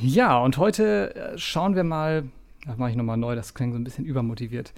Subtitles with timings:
[0.00, 2.24] Ja, und heute äh, schauen wir mal.
[2.66, 4.72] Das mache ich nochmal neu, das klingt so ein bisschen übermotiviert.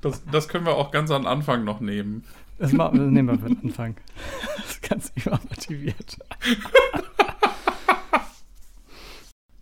[0.00, 2.24] Das, das können wir auch ganz am Anfang noch nehmen.
[2.58, 3.96] Das, das nehmen wir für den Anfang.
[4.56, 6.18] Das ist ganz übermotiviert.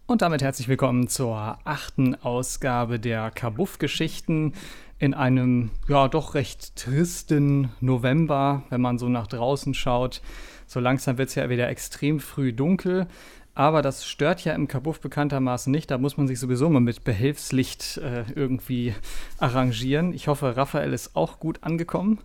[0.07, 4.53] Und damit herzlich willkommen zur achten Ausgabe der Kabuff-Geschichten
[4.99, 10.23] in einem ja doch recht tristen November, wenn man so nach draußen schaut.
[10.67, 13.07] So langsam wird es ja wieder extrem früh dunkel.
[13.55, 15.91] Aber das stört ja im Kabuff bekanntermaßen nicht.
[15.91, 18.95] Da muss man sich sowieso mal mit Behelfslicht äh, irgendwie
[19.39, 20.13] arrangieren.
[20.13, 22.19] Ich hoffe, Raphael ist auch gut angekommen.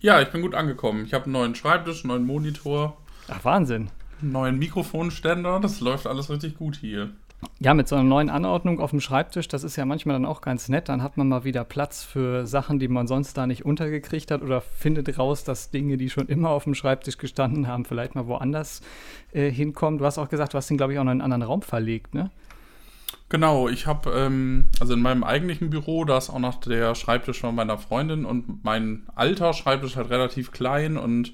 [0.00, 1.04] Ja, ich bin gut angekommen.
[1.04, 2.96] Ich habe einen neuen Schreibtisch, einen neuen Monitor.
[3.26, 3.90] Ach, Wahnsinn.
[4.22, 5.58] Einen neuen Mikrofonständer.
[5.58, 7.10] Das läuft alles richtig gut hier.
[7.58, 10.40] Ja, mit so einer neuen Anordnung auf dem Schreibtisch, das ist ja manchmal dann auch
[10.40, 10.88] ganz nett.
[10.88, 14.42] Dann hat man mal wieder Platz für Sachen, die man sonst da nicht untergekriegt hat
[14.42, 18.26] oder findet raus, dass Dinge, die schon immer auf dem Schreibtisch gestanden haben, vielleicht mal
[18.26, 18.82] woanders
[19.32, 19.98] äh, hinkommen.
[19.98, 21.62] Du hast auch gesagt, du hast den, glaube ich, auch noch in einen anderen Raum
[21.62, 22.30] verlegt, ne?
[23.28, 27.40] Genau, ich habe, ähm, also in meinem eigentlichen Büro, da ist auch noch der Schreibtisch
[27.40, 31.32] von meiner Freundin und mein alter Schreibtisch halt relativ klein und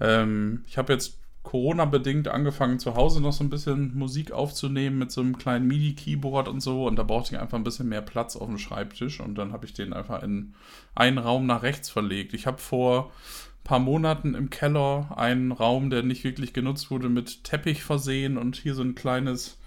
[0.00, 5.12] ähm, ich habe jetzt Corona-bedingt angefangen, zu Hause noch so ein bisschen Musik aufzunehmen mit
[5.12, 6.86] so einem kleinen MIDI-Keyboard und so.
[6.86, 9.20] Und da brauchte ich einfach ein bisschen mehr Platz auf dem Schreibtisch.
[9.20, 10.54] Und dann habe ich den einfach in
[10.94, 12.34] einen Raum nach rechts verlegt.
[12.34, 17.10] Ich habe vor ein paar Monaten im Keller einen Raum, der nicht wirklich genutzt wurde,
[17.10, 19.58] mit Teppich versehen und hier so ein kleines,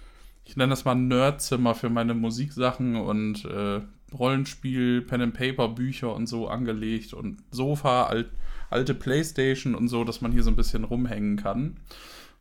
[0.44, 3.80] ich nenne das mal Nerdzimmer für meine Musiksachen und äh,
[4.12, 8.30] Rollenspiel, Pen and Paper Bücher und so angelegt und Sofa, alt
[8.70, 11.78] alte Playstation und so, dass man hier so ein bisschen rumhängen kann.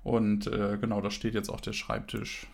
[0.04, 2.48] Und äh, genau, da steht jetzt auch der Schreibtisch.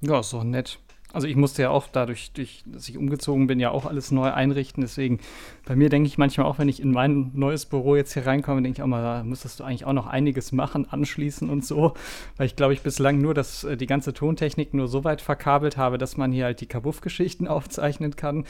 [0.00, 0.78] Ja, ist doch nett.
[1.16, 4.30] Also ich musste ja auch dadurch, durch, dass ich umgezogen bin, ja auch alles neu
[4.30, 4.82] einrichten.
[4.82, 5.18] Deswegen,
[5.64, 8.60] bei mir denke ich manchmal auch, wenn ich in mein neues Büro jetzt hier reinkomme,
[8.60, 11.94] denke ich auch mal, da müsstest du eigentlich auch noch einiges machen, anschließen und so.
[12.36, 15.78] Weil ich glaube, ich bislang nur das, äh, die ganze Tontechnik nur so weit verkabelt
[15.78, 18.44] habe, dass man hier halt die Kabuff-Geschichten aufzeichnen kann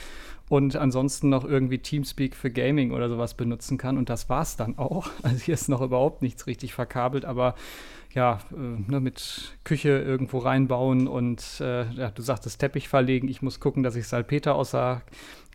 [0.48, 3.97] und ansonsten noch irgendwie Teamspeak für Gaming oder sowas benutzen kann.
[3.97, 5.09] Und das war's dann auch.
[5.22, 7.54] Also hier ist noch überhaupt nichts richtig verkabelt, aber
[8.16, 13.28] ja, äh, ne, mit Küche irgendwo reinbauen und äh, ja, du sagtest Teppich verlegen.
[13.28, 15.03] Ich muss gucken, dass ich Salpeter aus der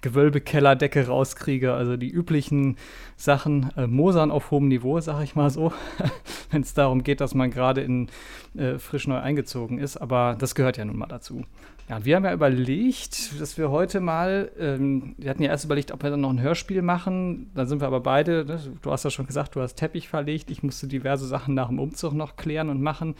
[0.02, 1.74] Gewölbekellerdecke rauskriege.
[1.74, 2.78] Also die üblichen
[3.18, 5.74] Sachen, äh, Mosern auf hohem Niveau, sag ich mal so,
[6.52, 8.10] wenn es darum geht, dass man gerade in
[8.56, 9.98] äh, frisch neu eingezogen ist.
[9.98, 11.44] Aber das gehört ja nun mal dazu.
[11.92, 15.92] Ja, wir haben ja überlegt, dass wir heute mal, ähm, wir hatten ja erst überlegt,
[15.92, 17.52] ob wir dann noch ein Hörspiel machen.
[17.54, 20.50] Dann sind wir aber beide, ne, du hast ja schon gesagt, du hast Teppich verlegt.
[20.52, 23.16] Ich musste diverse Sachen nach dem Umzug noch klären und machen.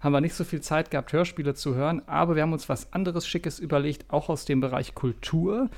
[0.00, 2.02] Haben wir nicht so viel Zeit gehabt, Hörspiele zu hören.
[2.06, 5.70] Aber wir haben uns was anderes Schickes überlegt, auch aus dem Bereich Kultur.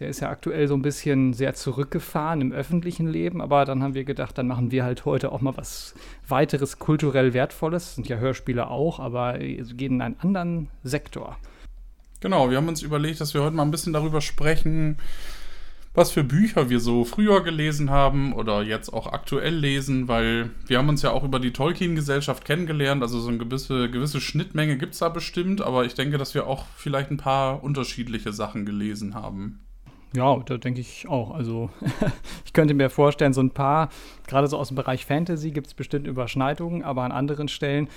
[0.00, 3.94] Der ist ja aktuell so ein bisschen sehr zurückgefahren im öffentlichen Leben, aber dann haben
[3.94, 5.94] wir gedacht, dann machen wir halt heute auch mal was
[6.26, 7.94] weiteres kulturell Wertvolles.
[7.94, 11.38] Sind ja Hörspiele auch, aber gehen in einen anderen Sektor.
[12.24, 14.96] Genau, wir haben uns überlegt, dass wir heute mal ein bisschen darüber sprechen,
[15.92, 20.78] was für Bücher wir so früher gelesen haben oder jetzt auch aktuell lesen, weil wir
[20.78, 24.94] haben uns ja auch über die Tolkien-Gesellschaft kennengelernt, also so eine gewisse, gewisse Schnittmenge gibt
[24.94, 29.14] es da bestimmt, aber ich denke, dass wir auch vielleicht ein paar unterschiedliche Sachen gelesen
[29.14, 29.60] haben.
[30.16, 31.34] Ja, da denke ich auch.
[31.34, 31.68] Also
[32.46, 33.90] ich könnte mir vorstellen, so ein paar,
[34.26, 37.88] gerade so aus dem Bereich Fantasy gibt es bestimmt Überschneidungen, aber an anderen Stellen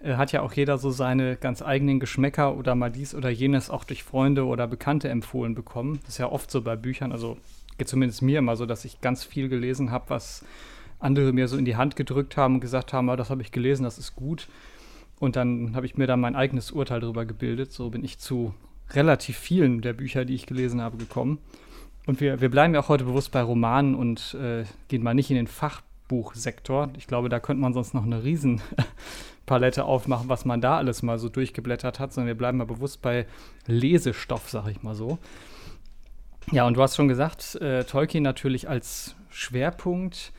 [0.00, 3.70] äh, hat ja auch jeder so seine ganz eigenen Geschmäcker oder mal dies oder jenes
[3.70, 6.00] auch durch Freunde oder Bekannte empfohlen bekommen.
[6.04, 7.36] Das ist ja oft so bei Büchern, also
[7.78, 10.44] geht zumindest mir immer so, dass ich ganz viel gelesen habe, was
[10.98, 13.52] andere mir so in die Hand gedrückt haben und gesagt haben, ah, das habe ich
[13.52, 14.48] gelesen, das ist gut.
[15.18, 17.72] Und dann habe ich mir da mein eigenes Urteil darüber gebildet.
[17.72, 18.54] So bin ich zu
[18.90, 21.38] relativ vielen der Bücher, die ich gelesen habe, gekommen.
[22.06, 25.30] Und wir, wir bleiben ja auch heute bewusst bei Romanen und äh, gehen mal nicht
[25.30, 26.90] in den Fachbuchsektor.
[26.96, 28.60] Ich glaube, da könnte man sonst noch eine riesen
[29.46, 33.00] Palette aufmachen, was man da alles mal so durchgeblättert hat, sondern wir bleiben mal bewusst
[33.00, 33.26] bei
[33.66, 35.18] Lesestoff, sag ich mal so.
[36.52, 40.32] Ja, und du hast schon gesagt, äh, Tolkien natürlich als Schwerpunkt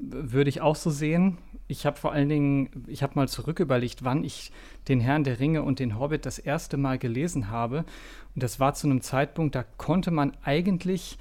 [0.00, 1.38] würde ich auch so sehen.
[1.66, 4.52] Ich habe vor allen Dingen, ich habe mal zurück überlegt, wann ich
[4.86, 7.84] den Herrn der Ringe und den Hobbit das erste Mal gelesen habe.
[8.34, 11.18] Und das war zu einem Zeitpunkt, da konnte man eigentlich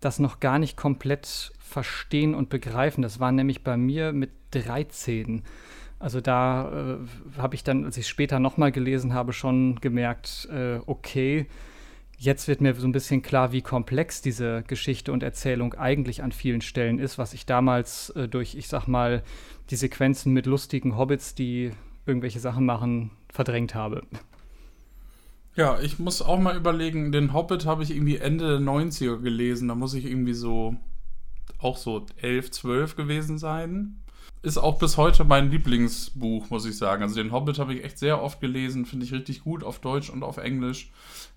[0.00, 3.02] das noch gar nicht komplett verstehen und begreifen.
[3.02, 5.42] Das war nämlich bei mir mit 13.
[6.04, 10.80] Also da äh, habe ich dann, als ich später nochmal gelesen habe, schon gemerkt, äh,
[10.84, 11.46] okay,
[12.18, 16.30] jetzt wird mir so ein bisschen klar, wie komplex diese Geschichte und Erzählung eigentlich an
[16.30, 19.22] vielen Stellen ist, was ich damals äh, durch, ich sag mal,
[19.70, 21.70] die Sequenzen mit lustigen Hobbits, die
[22.04, 24.02] irgendwelche Sachen machen, verdrängt habe.
[25.56, 29.68] Ja, ich muss auch mal überlegen, den Hobbit habe ich irgendwie Ende der 90er gelesen.
[29.68, 30.76] Da muss ich irgendwie so
[31.60, 34.03] auch so 11, 12 gewesen sein.
[34.42, 37.02] Ist auch bis heute mein Lieblingsbuch, muss ich sagen.
[37.02, 40.10] Also den Hobbit habe ich echt sehr oft gelesen, finde ich richtig gut auf Deutsch
[40.10, 40.90] und auf Englisch.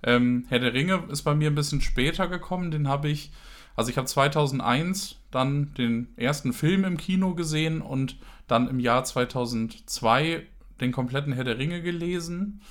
[0.03, 3.31] Ähm, Herr der Ringe ist bei mir ein bisschen später gekommen, den habe ich,
[3.75, 8.17] also ich habe 2001 dann den ersten Film im Kino gesehen und
[8.47, 10.45] dann im Jahr 2002
[10.81, 12.61] den kompletten Herr der Ringe gelesen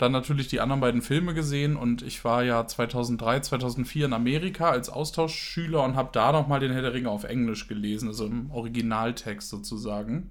[0.00, 4.70] dann natürlich die anderen beiden Filme gesehen und ich war ja 2003, 2004 in Amerika
[4.70, 8.50] als Austauschschüler und habe da nochmal den Herr der Ringe auf Englisch gelesen, also im
[8.50, 10.30] Originaltext sozusagen.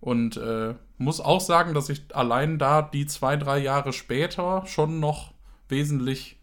[0.00, 4.98] Und äh, muss auch sagen, dass ich allein da die zwei, drei Jahre später schon
[4.98, 5.32] noch
[5.68, 6.36] wesentlich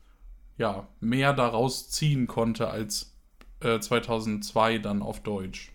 [0.58, 3.14] ja, mehr daraus ziehen konnte als
[3.60, 5.72] äh, 2002 dann auf Deutsch.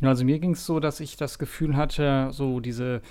[0.00, 3.02] Also mir ging es so, dass ich das Gefühl hatte, so diese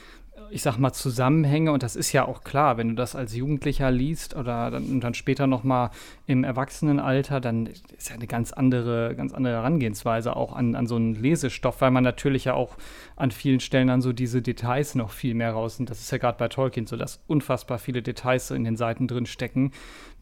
[0.49, 3.91] ich sag mal, Zusammenhänge, und das ist ja auch klar, wenn du das als Jugendlicher
[3.91, 5.89] liest oder dann, dann später nochmal
[6.25, 7.67] im Erwachsenenalter, dann
[7.97, 11.91] ist ja eine ganz andere, ganz andere Herangehensweise auch an, an so einen Lesestoff, weil
[11.91, 12.77] man natürlich ja auch
[13.15, 15.79] an vielen Stellen dann so diese Details noch viel mehr raus.
[15.79, 18.77] Und das ist ja gerade bei Tolkien so, dass unfassbar viele Details so in den
[18.77, 19.71] Seiten drin stecken,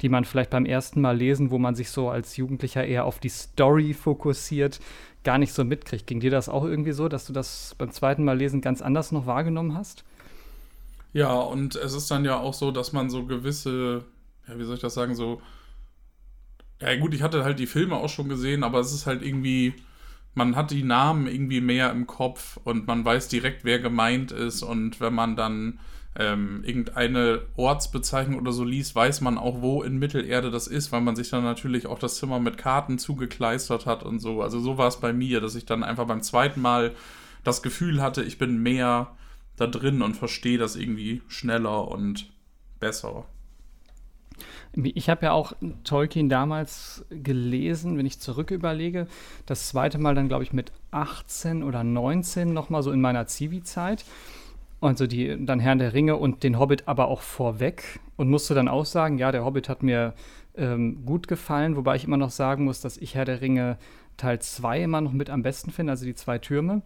[0.01, 3.19] die man vielleicht beim ersten Mal lesen, wo man sich so als Jugendlicher eher auf
[3.19, 4.79] die Story fokussiert,
[5.25, 6.07] gar nicht so mitkriegt.
[6.07, 9.12] Ging dir das auch irgendwie so, dass du das beim zweiten Mal lesen ganz anders
[9.12, 10.06] noch wahrgenommen hast?
[11.12, 14.06] Ja, und es ist dann ja auch so, dass man so gewisse,
[14.48, 15.42] ja, wie soll ich das sagen, so.
[16.81, 19.74] Ja, gut, ich hatte halt die Filme auch schon gesehen, aber es ist halt irgendwie,
[20.33, 24.62] man hat die Namen irgendwie mehr im Kopf und man weiß direkt, wer gemeint ist.
[24.62, 25.80] Und wenn man dann
[26.17, 31.01] ähm, irgendeine Ortsbezeichnung oder so liest, weiß man auch, wo in Mittelerde das ist, weil
[31.01, 34.41] man sich dann natürlich auch das Zimmer mit Karten zugekleistert hat und so.
[34.41, 36.94] Also so war es bei mir, dass ich dann einfach beim zweiten Mal
[37.44, 39.12] das Gefühl hatte, ich bin mehr
[39.57, 42.31] da drin und verstehe das irgendwie schneller und
[42.79, 43.25] besser.
[44.73, 45.53] Ich habe ja auch
[45.85, 49.07] Tolkien damals gelesen, wenn ich zurück überlege.
[49.45, 54.03] Das zweite Mal dann, glaube ich, mit 18 oder 19 nochmal so in meiner Zivi-Zeit.
[54.81, 58.68] Also die dann Herrn der Ringe und den Hobbit aber auch vorweg und musste dann
[58.68, 60.13] auch sagen, ja, der Hobbit hat mir
[60.56, 63.77] ähm, gut gefallen, wobei ich immer noch sagen muss, dass ich Herr der Ringe
[64.18, 66.81] Teil 2 immer noch mit am besten finde, also die zwei Türme.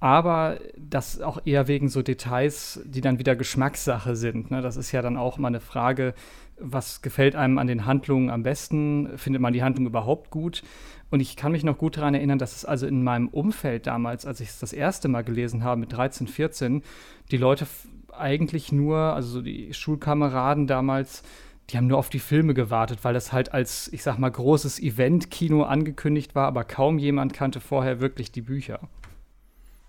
[0.00, 4.50] Aber das auch eher wegen so Details, die dann wieder Geschmackssache sind.
[4.50, 4.62] Ne?
[4.62, 6.14] Das ist ja dann auch mal eine Frage,
[6.58, 9.16] was gefällt einem an den Handlungen am besten?
[9.16, 10.62] Findet man die Handlung überhaupt gut?
[11.10, 14.26] Und ich kann mich noch gut daran erinnern, dass es also in meinem Umfeld damals,
[14.26, 16.82] als ich es das erste Mal gelesen habe, mit 13, 14,
[17.30, 17.66] die Leute
[18.12, 21.22] eigentlich nur, also so die Schulkameraden damals,
[21.70, 24.80] die haben nur auf die Filme gewartet, weil das halt als, ich sag mal, großes
[24.80, 28.88] Event-Kino angekündigt war, aber kaum jemand kannte vorher wirklich die Bücher.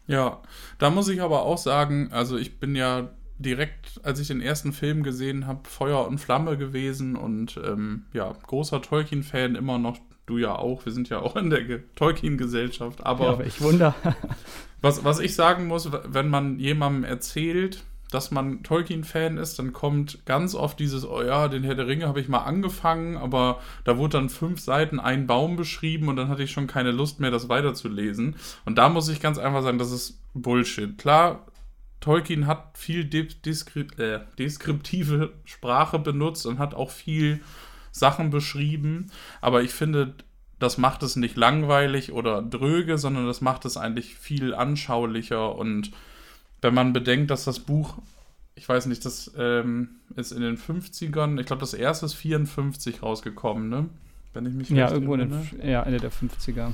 [0.08, 0.42] Ja,
[0.78, 3.10] da muss ich aber auch sagen, also ich bin ja
[3.40, 8.34] direkt, als ich den ersten Film gesehen habe, Feuer und Flamme gewesen und ähm, ja,
[8.46, 9.98] großer Tolkien-Fan immer noch.
[10.26, 13.40] Du ja auch, wir sind ja auch in der Tolkien-Gesellschaft, aber.
[13.40, 13.96] Ja, ich wunder.
[14.82, 20.26] was, was ich sagen muss, wenn man jemandem erzählt, dass man Tolkien-Fan ist, dann kommt
[20.26, 23.98] ganz oft dieses, oh ja, den Herr der Ringe habe ich mal angefangen, aber da
[23.98, 27.32] wurde dann fünf Seiten ein Baum beschrieben und dann hatte ich schon keine Lust mehr,
[27.32, 28.36] das weiterzulesen.
[28.66, 30.98] Und da muss ich ganz einfach sagen, das ist Bullshit.
[30.98, 31.48] Klar,
[32.02, 37.40] Tolkien hat viel Deskrip äh, deskriptive Sprache benutzt und hat auch viel
[37.92, 39.12] Sachen beschrieben,
[39.42, 40.14] aber ich finde,
[40.60, 45.92] das macht es nicht langweilig oder dröge, sondern das macht es eigentlich viel anschaulicher und
[46.62, 47.98] wenn man bedenkt, dass das Buch,
[48.56, 53.02] ich weiß nicht, das ähm, ist in den 50ern, ich glaube, das erste ist 54
[53.02, 53.90] rausgekommen, ne?
[54.34, 56.72] Wenn ich mich Ja, irgendwo in den, ja, Ende der 50er.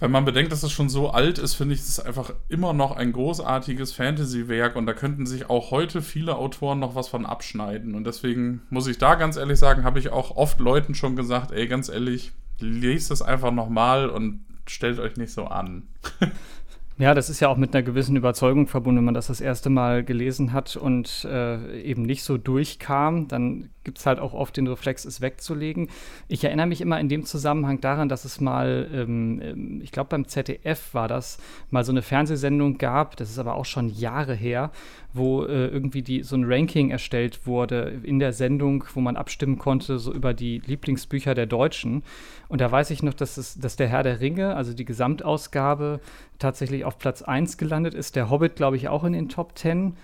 [0.00, 2.96] Wenn man bedenkt, dass es schon so alt ist, finde ich es einfach immer noch
[2.96, 7.96] ein großartiges Fantasy-Werk und da könnten sich auch heute viele Autoren noch was von abschneiden.
[7.96, 11.50] Und deswegen muss ich da ganz ehrlich sagen, habe ich auch oft Leuten schon gesagt,
[11.50, 15.88] ey, ganz ehrlich, lest es einfach nochmal und stellt euch nicht so an.
[17.00, 19.70] Ja, das ist ja auch mit einer gewissen Überzeugung verbunden, wenn man das das erste
[19.70, 24.56] Mal gelesen hat und äh, eben nicht so durchkam, dann gibt es halt auch oft
[24.56, 25.90] den Reflex, es wegzulegen.
[26.26, 30.08] Ich erinnere mich immer in dem Zusammenhang daran, dass es mal, ähm, ähm ich glaube
[30.08, 31.38] beim ZDF war das,
[31.70, 34.72] mal so eine Fernsehsendung gab, das ist aber auch schon Jahre her,
[35.12, 39.58] wo äh, irgendwie die, so ein Ranking erstellt wurde in der Sendung, wo man abstimmen
[39.58, 42.02] konnte, so über die Lieblingsbücher der Deutschen.
[42.48, 46.00] Und da weiß ich noch, dass, es, dass der Herr der Ringe, also die Gesamtausgabe,
[46.38, 48.16] tatsächlich auf Platz 1 gelandet ist.
[48.16, 49.96] Der Hobbit, glaube ich, auch in den Top 10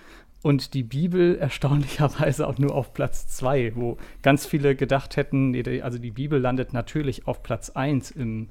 [0.45, 5.99] und die Bibel erstaunlicherweise auch nur auf Platz 2, wo ganz viele gedacht hätten, also
[5.99, 8.49] die Bibel landet natürlich auf Platz 1 im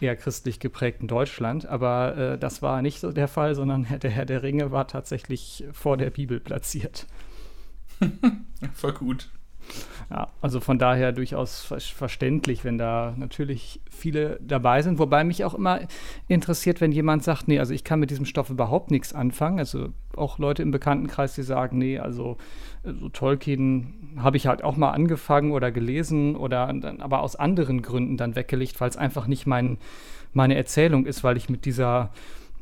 [0.00, 4.26] eher christlich geprägten Deutschland, aber äh, das war nicht so der Fall, sondern der Herr
[4.26, 7.06] der Ringe war tatsächlich vor der Bibel platziert.
[8.74, 9.30] Voll gut.
[10.10, 14.98] Ja, also von daher durchaus ver verständlich, wenn da natürlich viele dabei sind.
[14.98, 15.80] Wobei mich auch immer
[16.28, 19.58] interessiert, wenn jemand sagt, nee, also ich kann mit diesem Stoff überhaupt nichts anfangen.
[19.58, 22.36] Also auch Leute im Bekanntenkreis, die sagen, nee, also
[22.84, 27.82] so Tolkien habe ich halt auch mal angefangen oder gelesen oder dann aber aus anderen
[27.82, 29.78] Gründen dann weggelegt, weil es einfach nicht mein,
[30.32, 32.10] meine Erzählung ist, weil ich mit dieser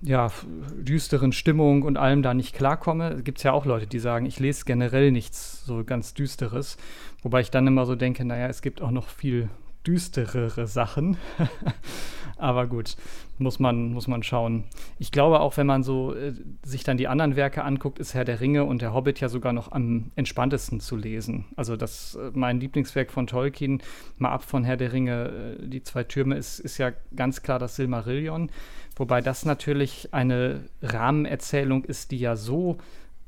[0.02, 0.30] ja,
[0.76, 3.22] düsteren Stimmung und allem da nicht klarkomme.
[3.22, 6.76] Gibt es ja auch Leute, die sagen, ich lese generell nichts so ganz Düsteres.
[7.22, 9.48] Wobei ich dann immer so denke, naja, es gibt auch noch viel
[9.86, 11.16] düsterere Sachen.
[12.36, 12.96] Aber gut,
[13.38, 14.64] muss man, muss man schauen.
[14.98, 16.32] Ich glaube auch, wenn man so äh,
[16.64, 19.52] sich dann die anderen Werke anguckt, ist Herr der Ringe und der Hobbit ja sogar
[19.52, 21.44] noch am entspanntesten zu lesen.
[21.56, 23.82] Also das, äh, mein Lieblingswerk von Tolkien,
[24.18, 27.58] mal ab von Herr der Ringe, äh, die zwei Türme, ist, ist ja ganz klar
[27.58, 28.50] das Silmarillion.
[28.96, 32.78] Wobei das natürlich eine Rahmenerzählung ist, die ja so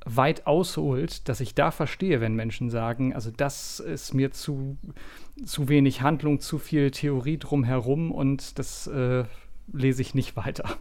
[0.05, 4.77] weit ausholt, dass ich da verstehe, wenn Menschen sagen, also das ist mir zu,
[5.45, 9.25] zu wenig Handlung, zu viel Theorie drumherum und das äh,
[9.73, 10.79] lese ich nicht weiter.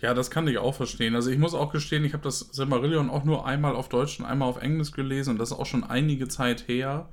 [0.00, 1.14] Ja, das kann ich auch verstehen.
[1.14, 4.26] Also ich muss auch gestehen, ich habe das Silmarillion auch nur einmal auf Deutsch und
[4.26, 7.08] einmal auf Englisch gelesen und das ist auch schon einige Zeit her.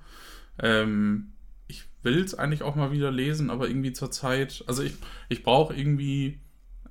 [0.60, 1.34] Ähm,
[1.68, 4.96] ich will es eigentlich auch mal wieder lesen, aber irgendwie zur Zeit, also ich,
[5.30, 6.42] ich brauche irgendwie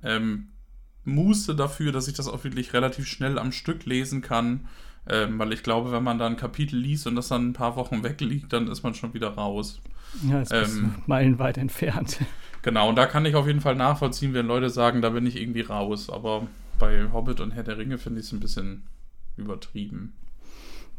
[0.01, 0.49] ähm,
[1.03, 4.67] Muße dafür, dass ich das auch wirklich relativ schnell am Stück lesen kann.
[5.09, 7.75] Ähm, weil ich glaube, wenn man da ein Kapitel liest und das dann ein paar
[7.75, 9.81] Wochen wegliegt, dann ist man schon wieder raus.
[10.27, 12.19] Ja, ist ähm, meilenweit entfernt.
[12.61, 15.39] Genau, und da kann ich auf jeden Fall nachvollziehen, wenn Leute sagen, da bin ich
[15.39, 16.09] irgendwie raus.
[16.09, 18.83] Aber bei Hobbit und Herr der Ringe finde ich es ein bisschen
[19.37, 20.13] übertrieben.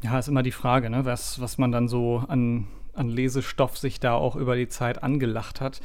[0.02, 1.04] Ja, ist immer die Frage, ne?
[1.04, 5.60] was, was man dann so an, an Lesestoff sich da auch über die Zeit angelacht
[5.60, 5.80] hat.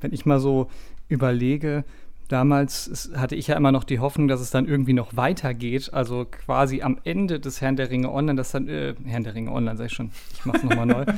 [0.00, 0.68] Wenn ich mal so
[1.08, 1.84] überlege,
[2.30, 5.92] damals hatte ich ja immer noch die Hoffnung, dass es dann irgendwie noch weitergeht.
[5.92, 9.50] Also quasi am Ende des Herrn der Ringe Online, das dann, äh, Herrn der Ringe
[9.50, 11.04] Online, sag ich schon, ich mach's nochmal neu.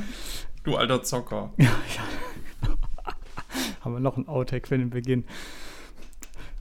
[0.63, 1.51] Du alter Zocker.
[1.57, 2.69] Ja, ja.
[3.81, 5.25] Haben wir noch ein Outtake für den Beginn.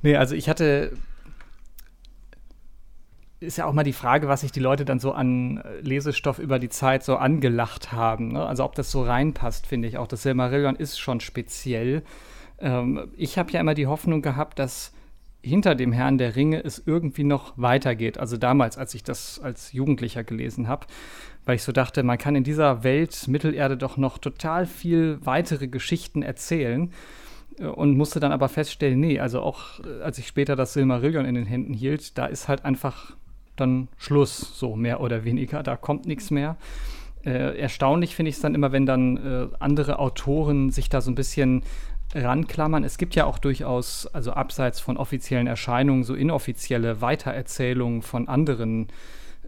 [0.03, 0.93] Nee, also ich hatte.
[3.39, 6.59] Ist ja auch mal die Frage, was sich die Leute dann so an Lesestoff über
[6.59, 8.33] die Zeit so angelacht haben.
[8.33, 8.45] Ne?
[8.45, 9.99] Also ob das so reinpasst, finde ich.
[9.99, 12.03] Auch das Silmarillion ist schon speziell.
[12.63, 14.93] Ähm, ich habe ja immer die Hoffnung gehabt, dass
[15.43, 18.19] hinter dem Herrn der Ringe es irgendwie noch weitergeht.
[18.19, 20.87] Also damals, als ich das als Jugendlicher gelesen habe,
[21.45, 25.67] weil ich so dachte, man kann in dieser Welt Mittelerde doch noch total viel weitere
[25.67, 26.93] Geschichten erzählen
[27.59, 31.25] äh, und musste dann aber feststellen, nee, also auch äh, als ich später das Silmarillion
[31.25, 33.17] in den Händen hielt, da ist halt einfach
[33.57, 36.57] dann Schluss, so mehr oder weniger, da kommt nichts mehr.
[37.25, 41.11] Äh, erstaunlich finde ich es dann immer, wenn dann äh, andere Autoren sich da so
[41.11, 41.63] ein bisschen
[42.15, 42.85] ranklammern.
[42.85, 48.89] Es gibt ja auch durchaus, also abseits von offiziellen Erscheinungen, so inoffizielle Weitererzählungen von anderen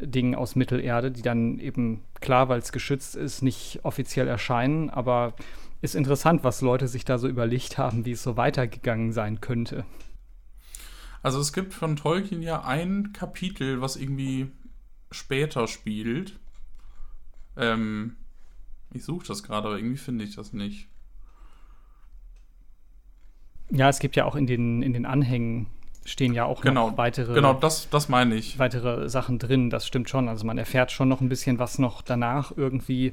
[0.00, 4.90] Dingen aus Mittelerde, die dann eben klar, weil es geschützt ist, nicht offiziell erscheinen.
[4.90, 5.34] Aber
[5.82, 9.84] ist interessant, was Leute sich da so überlegt haben, wie es so weitergegangen sein könnte.
[11.22, 14.50] Also es gibt von Tolkien ja ein Kapitel, was irgendwie
[15.10, 16.38] später spielt.
[17.56, 18.16] Ähm,
[18.92, 20.88] ich suche das gerade, aber irgendwie finde ich das nicht.
[23.74, 25.66] Ja, es gibt ja auch in den, in den Anhängen
[26.04, 27.34] stehen ja auch genau, noch weitere.
[27.34, 28.58] Genau, das, das meine ich.
[28.58, 30.28] Weitere Sachen drin, das stimmt schon.
[30.28, 33.12] Also man erfährt schon noch ein bisschen, was noch danach irgendwie äh,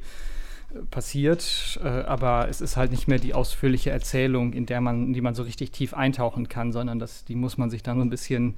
[0.90, 5.14] passiert, äh, aber es ist halt nicht mehr die ausführliche Erzählung, in der man, in
[5.14, 8.04] die man so richtig tief eintauchen kann, sondern das, die muss man sich dann so
[8.04, 8.56] ein bisschen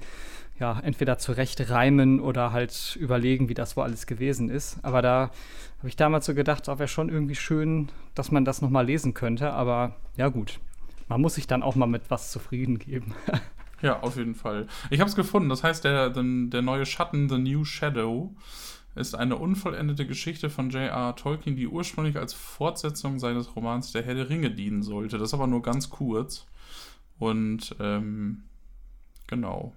[0.58, 4.78] ja, entweder zurecht reimen oder halt überlegen, wie das wohl alles gewesen ist.
[4.82, 5.30] Aber da
[5.78, 9.14] habe ich damals so gedacht, auch wäre schon irgendwie schön, dass man das nochmal lesen
[9.14, 9.52] könnte.
[9.52, 10.60] Aber ja, gut
[11.08, 13.14] man muss sich dann auch mal mit was zufrieden geben.
[13.82, 14.66] ja, auf jeden Fall.
[14.90, 15.48] Ich habe es gefunden.
[15.48, 18.34] Das heißt, der, der, der neue Schatten, The New Shadow,
[18.94, 21.16] ist eine unvollendete Geschichte von J.R.
[21.16, 25.18] Tolkien, die ursprünglich als Fortsetzung seines Romans Der Herr der Ringe dienen sollte.
[25.18, 26.46] Das aber nur ganz kurz.
[27.18, 28.44] Und ähm,
[29.26, 29.72] genau.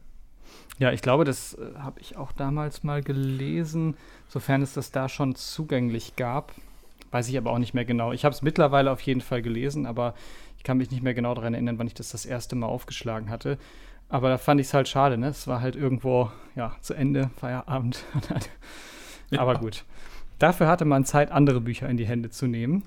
[0.80, 3.96] Ja, ich glaube, das äh, habe ich auch damals mal gelesen,
[4.28, 6.54] sofern es das da schon zugänglich gab.
[7.10, 8.12] Weiß ich aber auch nicht mehr genau.
[8.12, 10.14] Ich habe es mittlerweile auf jeden Fall gelesen, aber
[10.68, 13.58] kann mich nicht mehr genau daran erinnern, wann ich das das erste Mal aufgeschlagen hatte.
[14.10, 15.30] Aber da fand ich es halt schade, ne?
[15.30, 18.04] Es war halt irgendwo, ja, zu Ende, Feierabend.
[19.30, 19.40] ja.
[19.40, 19.86] Aber gut.
[20.40, 22.84] Dafür hatte man Zeit, andere Bücher in die Hände zu nehmen.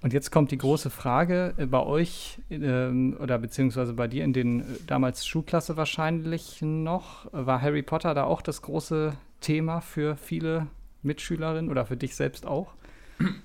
[0.00, 4.32] Und jetzt kommt die große Frage äh, bei euch ähm, oder beziehungsweise bei dir in
[4.32, 7.26] den äh, damals Schulklasse wahrscheinlich noch.
[7.32, 10.68] War Harry Potter da auch das große Thema für viele
[11.02, 12.74] Mitschülerinnen oder für dich selbst auch?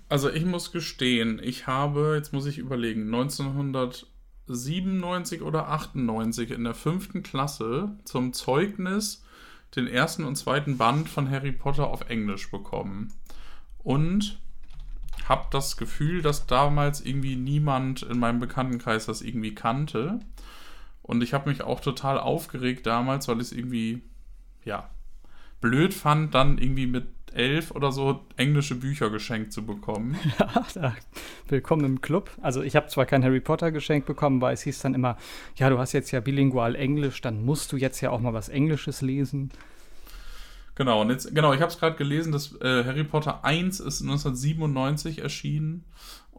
[0.09, 6.73] Also ich muss gestehen, ich habe, jetzt muss ich überlegen, 1997 oder 98 in der
[6.73, 9.23] fünften Klasse zum Zeugnis
[9.75, 13.13] den ersten und zweiten Band von Harry Potter auf Englisch bekommen.
[13.83, 14.39] Und
[15.27, 20.21] habe das Gefühl, dass damals irgendwie niemand in meinem Bekanntenkreis das irgendwie kannte.
[21.03, 24.01] Und ich habe mich auch total aufgeregt damals, weil es irgendwie,
[24.65, 24.89] ja,
[25.61, 30.17] blöd fand, dann irgendwie mit elf oder so englische Bücher geschenkt zu bekommen.
[30.39, 30.95] Ja, da,
[31.47, 32.31] willkommen im Club.
[32.41, 35.17] Also ich habe zwar kein Harry Potter geschenkt bekommen, weil es hieß dann immer,
[35.55, 38.49] ja, du hast jetzt ja bilingual Englisch, dann musst du jetzt ja auch mal was
[38.49, 39.51] Englisches lesen.
[40.75, 44.01] Genau, und jetzt, genau, ich habe es gerade gelesen, dass äh, Harry Potter 1 ist
[44.01, 45.83] 1997 erschienen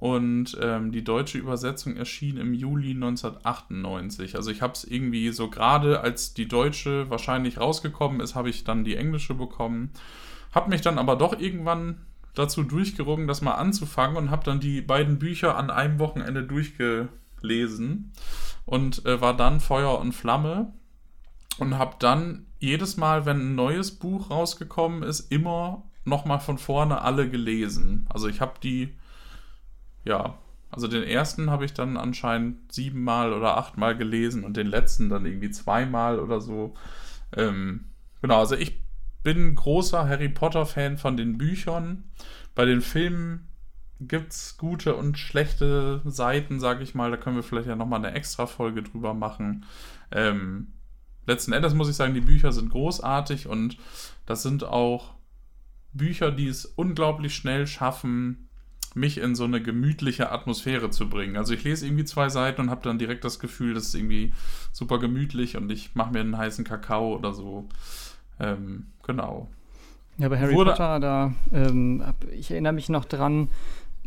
[0.01, 4.35] und ähm, die deutsche Übersetzung erschien im Juli 1998.
[4.35, 8.65] Also ich habe es irgendwie so gerade, als die deutsche wahrscheinlich rausgekommen ist, habe ich
[8.65, 9.91] dann die englische bekommen.
[10.53, 12.01] Habe mich dann aber doch irgendwann
[12.35, 18.13] dazu durchgerungen, das mal anzufangen und habe dann die beiden Bücher an einem Wochenende durchgelesen
[18.65, 20.73] und äh, war dann Feuer und Flamme
[21.59, 27.03] und habe dann jedes Mal, wenn ein neues Buch rausgekommen ist, immer nochmal von vorne
[27.03, 28.07] alle gelesen.
[28.09, 28.95] Also ich habe die,
[30.11, 30.39] ja,
[30.71, 35.25] also den ersten habe ich dann anscheinend siebenmal oder achtmal gelesen und den letzten dann
[35.25, 36.75] irgendwie zweimal oder so.
[37.37, 37.87] Ähm,
[38.21, 38.83] genau, also ich
[39.23, 42.11] bin großer Harry Potter-Fan von den Büchern.
[42.57, 43.49] Bei den Filmen
[44.01, 47.11] gibt es gute und schlechte Seiten, sage ich mal.
[47.11, 49.65] Da können wir vielleicht ja nochmal eine extra Folge drüber machen.
[50.11, 50.73] Ähm,
[51.27, 53.77] letzten Endes muss ich sagen, die Bücher sind großartig und
[54.27, 55.15] das sind auch
[55.93, 58.49] Bücher, die es unglaublich schnell schaffen,
[58.95, 61.37] mich in so eine gemütliche Atmosphäre zu bringen.
[61.37, 64.33] Also ich lese irgendwie zwei Seiten und habe dann direkt das Gefühl, das ist irgendwie
[64.73, 67.69] super gemütlich und ich mache mir einen heißen Kakao oder so.
[68.41, 69.49] Ähm, genau.
[70.19, 73.49] Ja, bei Harry Wurde Potter, da, ähm, ich erinnere mich noch dran,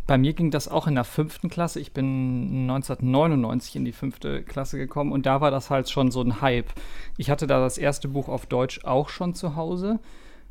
[0.05, 1.79] bei mir ging das auch in der fünften Klasse.
[1.79, 6.21] Ich bin 1999 in die fünfte Klasse gekommen und da war das halt schon so
[6.21, 6.73] ein Hype.
[7.17, 9.99] Ich hatte da das erste Buch auf Deutsch auch schon zu Hause,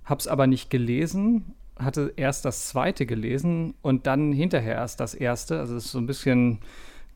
[0.04, 5.58] hab's aber nicht gelesen, hatte erst das zweite gelesen und dann hinterher erst das erste.
[5.58, 6.60] Also es ist so ein bisschen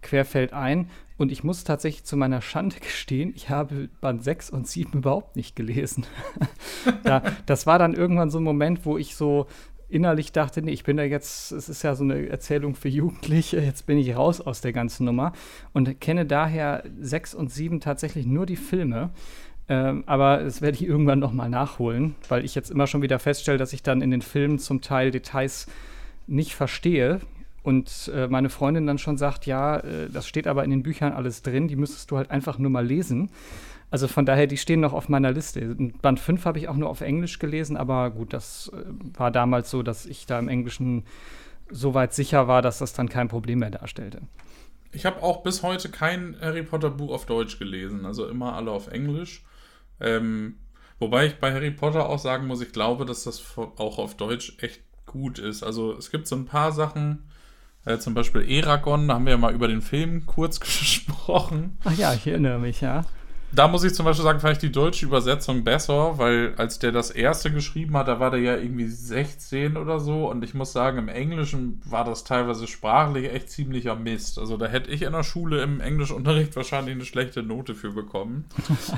[0.02, 0.90] querfeld ein.
[1.18, 5.36] Und ich muss tatsächlich zu meiner Schande gestehen, ich habe Band 6 und 7 überhaupt
[5.36, 6.06] nicht gelesen.
[7.04, 9.46] ja, das war dann irgendwann so ein Moment, wo ich so
[9.88, 13.60] innerlich dachte, nee, ich bin da jetzt, es ist ja so eine Erzählung für Jugendliche,
[13.60, 15.32] jetzt bin ich raus aus der ganzen Nummer
[15.72, 19.10] und kenne daher sechs und sieben tatsächlich nur die Filme.
[19.68, 23.18] Ähm, aber das werde ich irgendwann noch mal nachholen, weil ich jetzt immer schon wieder
[23.18, 25.66] feststelle, dass ich dann in den Filmen zum Teil Details
[26.26, 27.20] nicht verstehe
[27.62, 31.12] und äh, meine Freundin dann schon sagt, ja, äh, das steht aber in den Büchern
[31.12, 33.30] alles drin, die müsstest du halt einfach nur mal lesen.
[33.90, 35.74] Also von daher, die stehen noch auf meiner Liste.
[36.02, 39.70] Band 5 habe ich auch nur auf Englisch gelesen, aber gut, das äh, war damals
[39.70, 41.04] so, dass ich da im Englischen
[41.68, 44.22] so weit sicher war, dass das dann kein Problem mehr darstellte.
[44.92, 48.70] Ich habe auch bis heute kein Harry Potter Buch auf Deutsch gelesen, also immer alle
[48.70, 49.42] auf Englisch.
[50.00, 50.56] Ähm,
[50.98, 54.56] wobei ich bei Harry Potter auch sagen muss, ich glaube, dass das auch auf Deutsch
[54.60, 55.62] echt gut ist.
[55.62, 57.30] Also es gibt so ein paar Sachen,
[57.84, 61.78] äh, zum Beispiel Eragon, da haben wir ja mal über den Film kurz gesprochen.
[61.84, 63.04] Ach ja, ich erinnere mich, ja
[63.52, 67.10] da muss ich zum Beispiel sagen, ich die deutsche Übersetzung besser, weil als der das
[67.10, 70.98] erste geschrieben hat, da war der ja irgendwie 16 oder so und ich muss sagen,
[70.98, 74.38] im Englischen war das teilweise sprachlich echt ziemlicher Mist.
[74.38, 78.46] Also da hätte ich in der Schule im Englischunterricht wahrscheinlich eine schlechte Note für bekommen.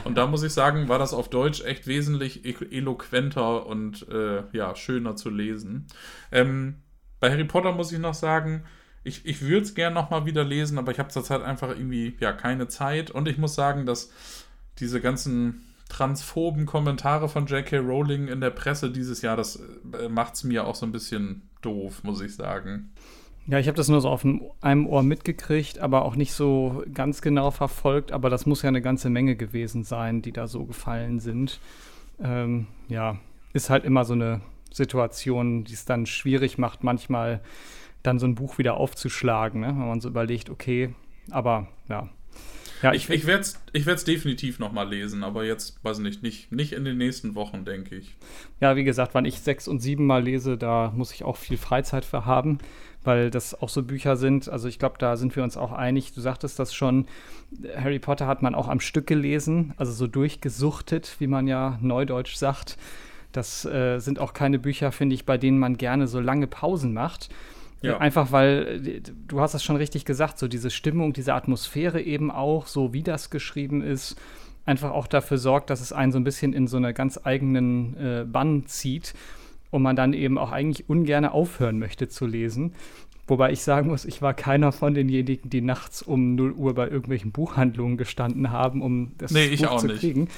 [0.04, 4.74] Und da muss ich sagen, war das auf Deutsch echt wesentlich eloquenter und äh, ja,
[4.74, 5.86] schöner zu lesen.
[6.32, 6.76] Ähm,
[7.20, 8.64] bei Harry Potter muss ich noch sagen,
[9.04, 12.32] ich, ich würde es gerne nochmal wieder lesen, aber ich habe zurzeit einfach irgendwie ja
[12.32, 13.10] keine Zeit.
[13.10, 14.10] Und ich muss sagen, dass
[14.80, 17.78] diese ganzen transphoben Kommentare von J.K.
[17.78, 21.42] Rowling in der Presse dieses Jahr, das äh, macht es mir auch so ein bisschen
[21.62, 22.90] doof, muss ich sagen.
[23.46, 24.26] Ja, ich habe das nur so auf
[24.60, 28.12] einem Ohr mitgekriegt, aber auch nicht so ganz genau verfolgt.
[28.12, 31.58] Aber das muss ja eine ganze Menge gewesen sein, die da so gefallen sind.
[32.20, 33.16] Ähm, ja,
[33.54, 37.40] ist halt immer so eine Situation, die es dann schwierig macht, manchmal
[38.02, 39.68] dann so ein Buch wieder aufzuschlagen, ne?
[39.68, 40.94] wenn man so überlegt, okay,
[41.30, 42.08] aber ja.
[42.82, 46.22] Ja, ich, ich, ich werde es ich definitiv noch mal lesen, aber jetzt, weiß nicht,
[46.22, 48.16] nicht, nicht in den nächsten Wochen, denke ich.
[48.60, 51.56] Ja, wie gesagt, wann ich sechs und sieben Mal lese, da muss ich auch viel
[51.56, 52.58] Freizeit für haben,
[53.04, 54.48] weil das auch so Bücher sind.
[54.48, 56.12] Also ich glaube, da sind wir uns auch einig.
[56.12, 57.06] Du sagtest das schon,
[57.76, 62.36] Harry Potter hat man auch am Stück gelesen, also so durchgesuchtet, wie man ja neudeutsch
[62.36, 62.76] sagt.
[63.32, 66.92] Das äh, sind auch keine Bücher, finde ich, bei denen man gerne so lange Pausen
[66.92, 67.28] macht.
[67.80, 67.98] Ja.
[67.98, 72.30] Einfach weil, äh, du hast das schon richtig gesagt, so diese Stimmung, diese Atmosphäre eben
[72.30, 74.16] auch, so wie das geschrieben ist,
[74.64, 77.96] einfach auch dafür sorgt, dass es einen so ein bisschen in so einer ganz eigenen
[77.96, 79.14] äh, Bann zieht
[79.70, 82.74] und man dann eben auch eigentlich ungern aufhören möchte zu lesen.
[83.26, 86.88] Wobei ich sagen muss, ich war keiner von denjenigen, die nachts um 0 Uhr bei
[86.88, 90.00] irgendwelchen Buchhandlungen gestanden haben, um das nee, Buch zu nicht.
[90.00, 90.28] kriegen.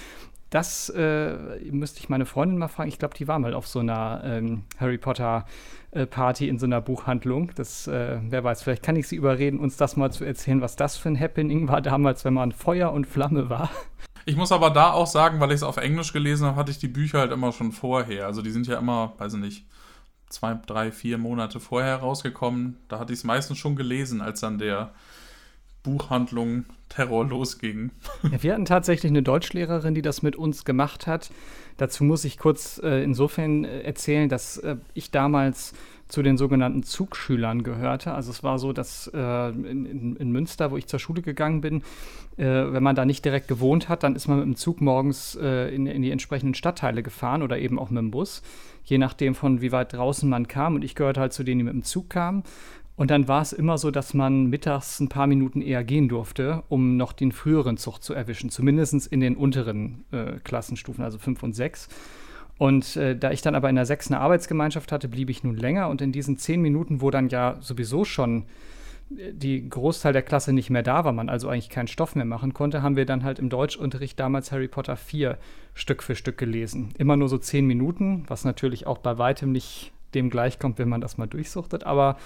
[0.50, 1.36] Das äh,
[1.70, 2.88] müsste ich meine Freundin mal fragen.
[2.88, 5.46] Ich glaube, die war mal auf so einer ähm, Harry Potter
[5.92, 7.52] äh, Party in so einer Buchhandlung.
[7.54, 10.74] Das, äh, wer weiß, vielleicht kann ich sie überreden, uns das mal zu erzählen, was
[10.74, 13.70] das für ein Happening war damals, wenn man Feuer und Flamme war.
[14.26, 16.78] Ich muss aber da auch sagen, weil ich es auf Englisch gelesen habe, hatte ich
[16.78, 18.26] die Bücher halt immer schon vorher.
[18.26, 19.66] Also die sind ja immer, weiß ich nicht,
[20.28, 22.76] zwei, drei, vier Monate vorher rausgekommen.
[22.88, 24.92] Da hatte ich es meistens schon gelesen, als dann der
[25.82, 27.90] Buchhandlung Terror losging.
[28.30, 31.30] Ja, wir hatten tatsächlich eine Deutschlehrerin, die das mit uns gemacht hat.
[31.78, 35.72] Dazu muss ich kurz äh, insofern äh, erzählen, dass äh, ich damals
[36.10, 38.12] zu den sogenannten Zugschülern gehörte.
[38.12, 41.82] Also es war so, dass äh, in, in, Münster, wo ich zur Schule gegangen bin,
[42.36, 45.36] äh, wenn man da nicht direkt gewohnt hat, dann ist man mit dem Zug morgens
[45.40, 48.42] äh, in, in, die entsprechenden Stadtteile gefahren oder eben auch mit dem Bus,
[48.84, 50.74] je nachdem von wie weit draußen man kam.
[50.74, 52.42] Und ich gehörte halt zu denen, die mit dem Zug kamen.
[53.00, 56.64] Und dann war es immer so, dass man mittags ein paar Minuten eher gehen durfte,
[56.68, 61.42] um noch den früheren Zug zu erwischen, zumindest in den unteren äh, Klassenstufen, also 5
[61.42, 61.88] und 6.
[62.58, 65.56] Und äh, da ich dann aber in der 6 eine Arbeitsgemeinschaft hatte, blieb ich nun
[65.56, 65.88] länger.
[65.88, 68.44] Und in diesen 10 Minuten, wo dann ja sowieso schon
[69.16, 72.26] äh, die Großteil der Klasse nicht mehr da war, man also eigentlich keinen Stoff mehr
[72.26, 75.38] machen konnte, haben wir dann halt im Deutschunterricht damals Harry Potter 4
[75.72, 76.90] Stück für Stück gelesen.
[76.98, 81.00] Immer nur so 10 Minuten, was natürlich auch bei weitem nicht dem gleichkommt, wenn man
[81.00, 82.18] das mal durchsuchtet, aber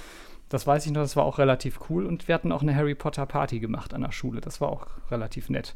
[0.48, 2.06] das weiß ich noch, das war auch relativ cool.
[2.06, 4.40] Und wir hatten auch eine Harry Potter Party gemacht an der Schule.
[4.40, 5.74] Das war auch relativ nett.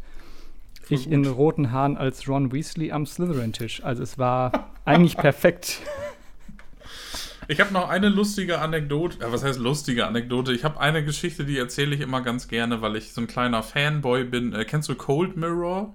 [0.82, 1.12] Voll ich gut.
[1.12, 3.82] in roten Haaren als Ron Weasley am Slytherin-Tisch.
[3.84, 5.80] Also es war eigentlich perfekt.
[7.50, 9.20] Ich habe noch eine lustige Anekdote.
[9.20, 10.52] Ja, was heißt lustige Anekdote?
[10.52, 13.62] Ich habe eine Geschichte, die erzähle ich immer ganz gerne, weil ich so ein kleiner
[13.62, 14.52] Fanboy bin.
[14.52, 15.94] Äh, kennst du Cold Mirror?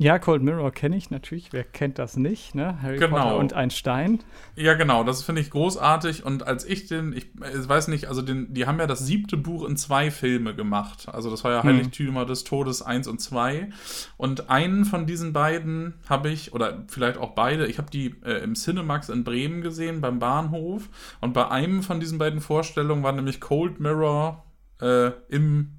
[0.00, 1.52] Ja, Cold Mirror kenne ich natürlich.
[1.52, 2.54] Wer kennt das nicht?
[2.54, 2.80] Ne?
[2.80, 3.16] Harry genau.
[3.16, 4.20] Potter und ein Stein.
[4.54, 5.02] Ja, genau.
[5.02, 6.24] Das finde ich großartig.
[6.24, 9.36] Und als ich den, ich, ich weiß nicht, also den, die haben ja das siebte
[9.36, 11.08] Buch in zwei Filme gemacht.
[11.12, 11.70] Also das war ja hm.
[11.70, 13.70] Heiligtümer des Todes 1 und 2.
[14.16, 18.44] Und einen von diesen beiden habe ich, oder vielleicht auch beide, ich habe die äh,
[18.44, 20.88] im Cinemax in Bremen gesehen, beim Bahnhof.
[21.20, 24.44] Und bei einem von diesen beiden Vorstellungen war nämlich Cold Mirror
[24.80, 25.72] äh, im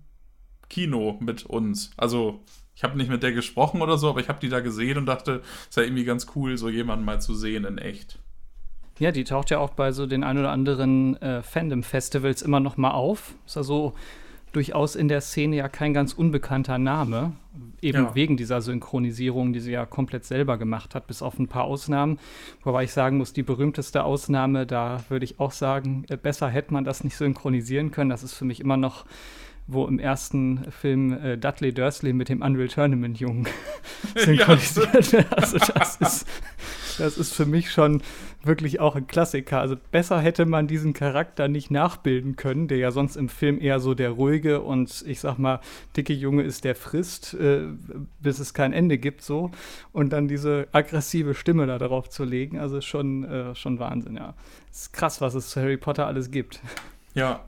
[0.70, 1.92] Kino mit uns.
[1.96, 2.44] Also
[2.80, 5.06] ich habe nicht mit der gesprochen oder so, aber ich habe die da gesehen und
[5.06, 8.20] dachte, es ist ja irgendwie ganz cool, so jemanden mal zu sehen in echt.
[9.00, 12.78] Ja, die taucht ja auch bei so den ein oder anderen äh, Fandom-Festivals immer noch
[12.78, 13.36] mal auf.
[13.46, 13.96] Ist also
[14.54, 17.34] durchaus in der Szene ja kein ganz unbekannter Name.
[17.82, 18.16] Eben ja.
[18.16, 22.18] wegen dieser Synchronisierung, die sie ja komplett selber gemacht hat, bis auf ein paar Ausnahmen.
[22.64, 26.72] Wobei ich sagen muss, die berühmteste Ausnahme, da würde ich auch sagen, äh, besser hätte
[26.72, 28.10] man das nicht synchronisieren können.
[28.10, 29.04] Das ist für mich immer noch
[29.72, 33.48] wo im ersten Film äh, Dudley Dursley mit dem Unreal Tournament Jungen
[34.16, 35.38] synchronisiert wird.
[35.38, 36.28] also das ist,
[36.98, 38.02] das ist für mich schon
[38.44, 39.60] wirklich auch ein Klassiker.
[39.60, 43.80] Also besser hätte man diesen Charakter nicht nachbilden können, der ja sonst im Film eher
[43.80, 45.60] so der ruhige und ich sag mal,
[45.96, 47.68] dicke Junge ist, der frisst, äh,
[48.22, 49.52] bis es kein Ende gibt, so.
[49.92, 54.34] Und dann diese aggressive Stimme da drauf zu legen, also schon, äh, schon Wahnsinn, ja.
[54.72, 56.62] Es ist krass, was es zu Harry Potter alles gibt.
[57.14, 57.46] Ja,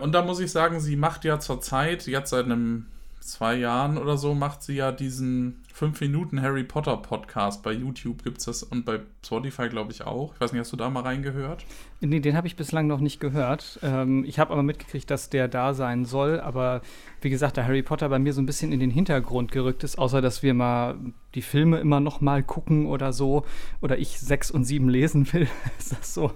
[0.00, 2.86] und da muss ich sagen, sie macht ja zurzeit, jetzt seit einem
[3.22, 7.62] zwei Jahren oder so, macht sie ja diesen 5 Minuten Harry Potter Podcast.
[7.62, 10.34] Bei YouTube gibt es das und bei Spotify, glaube ich, auch.
[10.34, 11.64] Ich weiß nicht, hast du da mal reingehört?
[12.00, 13.78] Nee, den habe ich bislang noch nicht gehört.
[13.82, 16.40] Ähm, ich habe aber mitgekriegt, dass der da sein soll.
[16.40, 16.82] Aber
[17.20, 19.98] wie gesagt, der Harry Potter bei mir so ein bisschen in den Hintergrund gerückt ist,
[19.98, 20.96] außer dass wir mal
[21.34, 23.44] die Filme immer noch mal gucken oder so.
[23.80, 25.48] Oder ich sechs und sieben lesen will.
[25.78, 26.32] ist das so,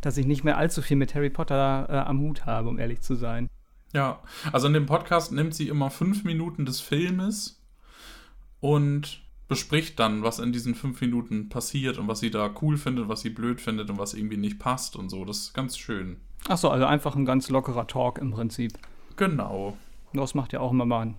[0.00, 3.02] dass ich nicht mehr allzu viel mit Harry Potter äh, am Hut habe, um ehrlich
[3.02, 3.48] zu sein.
[3.92, 4.20] Ja,
[4.52, 7.60] also in dem Podcast nimmt sie immer fünf Minuten des Filmes
[8.60, 13.08] und bespricht dann, was in diesen fünf Minuten passiert und was sie da cool findet,
[13.08, 15.24] was sie blöd findet und was irgendwie nicht passt und so.
[15.24, 16.18] Das ist ganz schön.
[16.48, 18.78] Achso, also einfach ein ganz lockerer Talk im Prinzip.
[19.16, 19.76] Genau.
[20.12, 21.14] Das macht ja auch immer mal.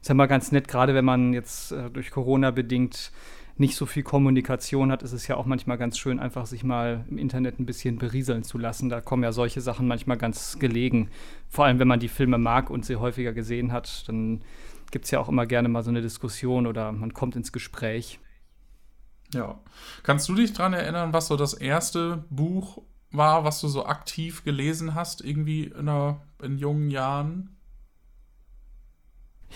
[0.00, 3.12] Ist ja mal ganz nett, gerade wenn man jetzt äh, durch Corona bedingt
[3.58, 7.04] nicht so viel Kommunikation hat, ist es ja auch manchmal ganz schön, einfach sich mal
[7.08, 8.88] im Internet ein bisschen berieseln zu lassen.
[8.88, 11.08] Da kommen ja solche Sachen manchmal ganz gelegen.
[11.48, 14.42] Vor allem, wenn man die Filme mag und sie häufiger gesehen hat, dann
[14.90, 18.20] gibt es ja auch immer gerne mal so eine Diskussion oder man kommt ins Gespräch.
[19.32, 19.58] Ja.
[20.02, 24.44] Kannst du dich daran erinnern, was so das erste Buch war, was du so aktiv
[24.44, 27.55] gelesen hast, irgendwie in, einer, in jungen Jahren?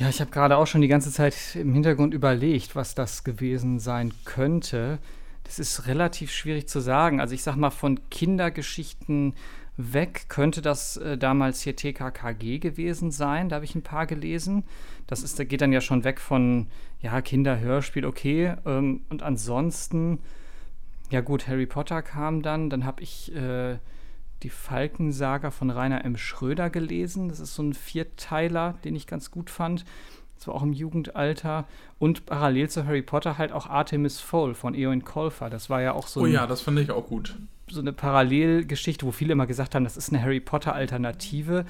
[0.01, 3.79] Ja, ich habe gerade auch schon die ganze Zeit im Hintergrund überlegt, was das gewesen
[3.79, 4.99] sein könnte.
[5.45, 7.21] Das ist relativ schwierig zu sagen.
[7.21, 9.35] Also ich sag mal, von Kindergeschichten
[9.77, 13.51] weg könnte das äh, damals hier TKKG gewesen sein.
[13.51, 14.65] Da habe ich ein paar gelesen.
[15.07, 16.69] Das ist, da geht dann ja schon weg von
[17.03, 18.55] ja, Kinderhörspiel, okay.
[18.65, 20.21] Ähm, und ansonsten,
[21.11, 22.71] ja gut, Harry Potter kam dann.
[22.71, 23.77] Dann habe ich äh,
[24.43, 26.17] die Falkensaga von Rainer M.
[26.17, 27.29] Schröder gelesen.
[27.29, 29.85] Das ist so ein Vierteiler, den ich ganz gut fand.
[30.41, 31.67] Das war auch im Jugendalter.
[31.99, 35.51] Und parallel zu Harry Potter halt auch Artemis Fowl von Eoin Colfer.
[35.51, 36.21] Das war ja auch so.
[36.23, 37.37] Oh ja, das finde ich auch gut.
[37.69, 41.67] So eine Parallelgeschichte, wo viele immer gesagt haben, das ist eine Harry Potter-Alternative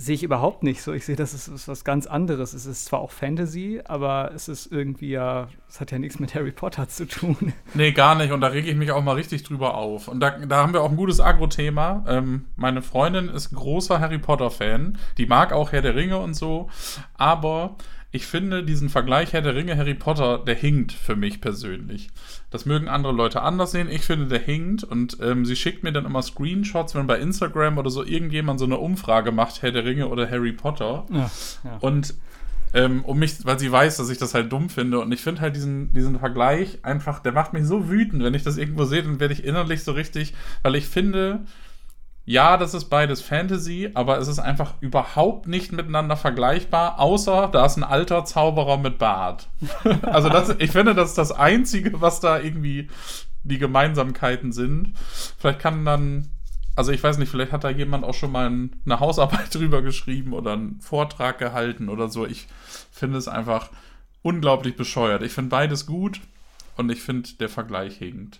[0.00, 0.92] sehe ich überhaupt nicht so.
[0.94, 2.54] Ich sehe, das ist, was ganz anderes.
[2.54, 6.34] Es ist zwar auch Fantasy, aber es ist irgendwie ja, es hat ja nichts mit
[6.34, 7.52] Harry Potter zu tun.
[7.74, 8.32] Nee, gar nicht.
[8.32, 10.08] Und da rege ich mich auch mal richtig drüber auf.
[10.08, 12.04] Und da, da haben wir auch ein gutes Agro-Thema.
[12.08, 14.98] Ähm, meine Freundin ist großer Harry Potter-Fan.
[15.18, 16.68] Die mag auch Herr der Ringe und so.
[17.14, 17.76] Aber
[18.12, 22.08] ich finde diesen Vergleich Herr der Ringe, Harry Potter, der hinkt für mich persönlich.
[22.50, 23.88] Das mögen andere Leute anders sehen.
[23.88, 24.82] Ich finde, der hinkt.
[24.82, 28.66] Und ähm, sie schickt mir dann immer Screenshots, wenn bei Instagram oder so irgendjemand so
[28.66, 31.06] eine Umfrage macht, Herr der Ringe oder Harry Potter.
[31.10, 31.30] Ja,
[31.62, 31.76] ja.
[31.80, 32.14] Und
[32.72, 34.98] ähm, um mich, weil sie weiß, dass ich das halt dumm finde.
[34.98, 38.42] Und ich finde halt diesen, diesen Vergleich einfach, der macht mich so wütend, wenn ich
[38.42, 41.44] das irgendwo sehe, dann werde ich innerlich so richtig, weil ich finde,
[42.30, 47.66] ja, das ist beides Fantasy, aber es ist einfach überhaupt nicht miteinander vergleichbar, außer da
[47.66, 49.48] ist ein alter Zauberer mit Bart.
[50.02, 52.88] also das, ich finde, das ist das Einzige, was da irgendwie
[53.42, 54.92] die Gemeinsamkeiten sind.
[55.38, 56.28] Vielleicht kann dann,
[56.76, 60.32] also ich weiß nicht, vielleicht hat da jemand auch schon mal eine Hausarbeit drüber geschrieben
[60.32, 62.26] oder einen Vortrag gehalten oder so.
[62.26, 62.46] Ich
[62.92, 63.70] finde es einfach
[64.22, 65.22] unglaublich bescheuert.
[65.22, 66.20] Ich finde beides gut
[66.76, 68.38] und ich finde der Vergleich hinkt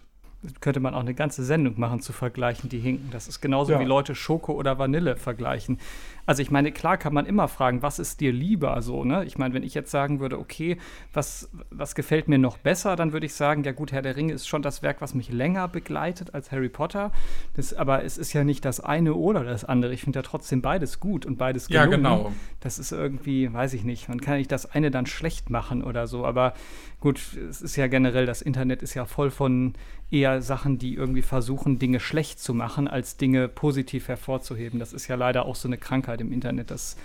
[0.61, 3.11] könnte man auch eine ganze Sendung machen zu vergleichen, die hinken.
[3.11, 3.81] Das ist genauso ja.
[3.81, 5.79] wie Leute Schoko oder Vanille vergleichen.
[6.26, 9.24] Also ich meine, klar kann man immer fragen, was ist dir lieber so, ne?
[9.24, 10.76] Ich meine, wenn ich jetzt sagen würde, okay,
[11.12, 14.33] was, was gefällt mir noch besser, dann würde ich sagen, ja gut, Herr der Ringe
[14.33, 17.12] ist schon das Werk, was mich länger begleitet als Harry Potter.
[17.54, 19.92] Das, aber es ist ja nicht das eine oder das andere.
[19.92, 21.90] Ich finde ja trotzdem beides gut und beides gelungen.
[21.90, 22.33] Ja, genau.
[22.61, 26.06] Das ist irgendwie, weiß ich nicht, man kann nicht das eine dann schlecht machen oder
[26.06, 26.54] so, aber
[27.00, 29.74] gut, es ist ja generell, das Internet ist ja voll von
[30.11, 34.80] eher Sachen, die irgendwie versuchen, Dinge schlecht zu machen, als Dinge positiv hervorzuheben.
[34.80, 36.96] Das ist ja leider auch so eine Krankheit im Internet, dass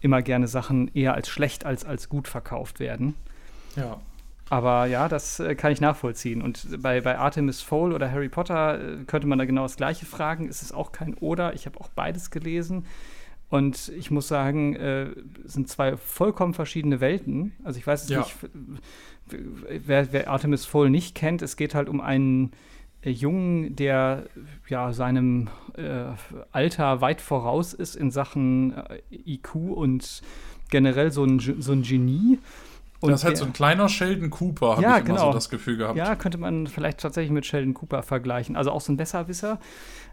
[0.00, 3.14] immer gerne Sachen eher als schlecht als als gut verkauft werden.
[3.76, 4.00] Ja.
[4.50, 6.40] Aber ja, das äh, kann ich nachvollziehen.
[6.40, 10.06] Und bei, bei Artemis Fowl oder Harry Potter äh, könnte man da genau das Gleiche
[10.06, 10.48] fragen.
[10.48, 11.54] Es ist auch kein Oder.
[11.54, 12.86] Ich habe auch beides gelesen.
[13.50, 15.08] Und ich muss sagen, äh,
[15.44, 17.52] es sind zwei vollkommen verschiedene Welten.
[17.64, 18.20] Also ich weiß es ja.
[18.20, 18.36] nicht,
[19.86, 22.52] wer, wer Artemis Fowl nicht kennt, es geht halt um einen
[23.02, 24.24] Jungen, der
[24.68, 26.06] ja seinem äh,
[26.52, 30.22] Alter weit voraus ist in Sachen äh, IQ und
[30.70, 32.38] generell so ein, so ein Genie.
[33.00, 35.26] Und das ist halt der, so ein kleiner Sheldon Cooper, habe ja, ich genau.
[35.26, 35.96] so das Gefühl gehabt.
[35.96, 38.56] Ja, könnte man vielleicht tatsächlich mit Sheldon Cooper vergleichen.
[38.56, 39.60] Also auch so ein Besserwisser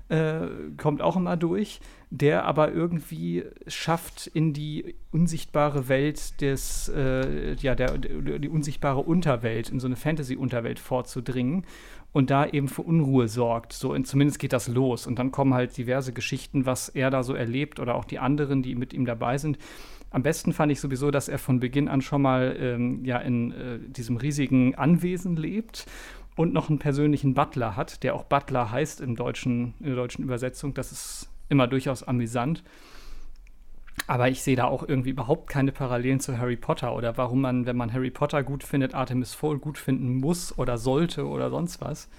[0.09, 7.55] äh, kommt auch immer durch, der aber irgendwie schafft, in die unsichtbare Welt des, äh,
[7.55, 11.65] ja, der, die unsichtbare Unterwelt, in so eine Fantasy-Unterwelt vorzudringen
[12.11, 13.73] und da eben für Unruhe sorgt.
[13.73, 15.07] So, in, zumindest geht das los.
[15.07, 18.61] Und dann kommen halt diverse Geschichten, was er da so erlebt oder auch die anderen,
[18.61, 19.57] die mit ihm dabei sind.
[20.11, 23.51] Am besten fand ich sowieso, dass er von Beginn an schon mal ähm, ja, in
[23.51, 25.87] äh, diesem riesigen Anwesen lebt
[26.35, 30.23] und noch einen persönlichen Butler hat, der auch Butler heißt im deutschen, in der deutschen
[30.23, 30.73] Übersetzung.
[30.73, 32.63] Das ist immer durchaus amüsant.
[34.07, 37.65] Aber ich sehe da auch irgendwie überhaupt keine Parallelen zu Harry Potter oder warum man,
[37.65, 41.81] wenn man Harry Potter gut findet, Artemis Fowl gut finden muss oder sollte oder sonst
[41.81, 42.09] was.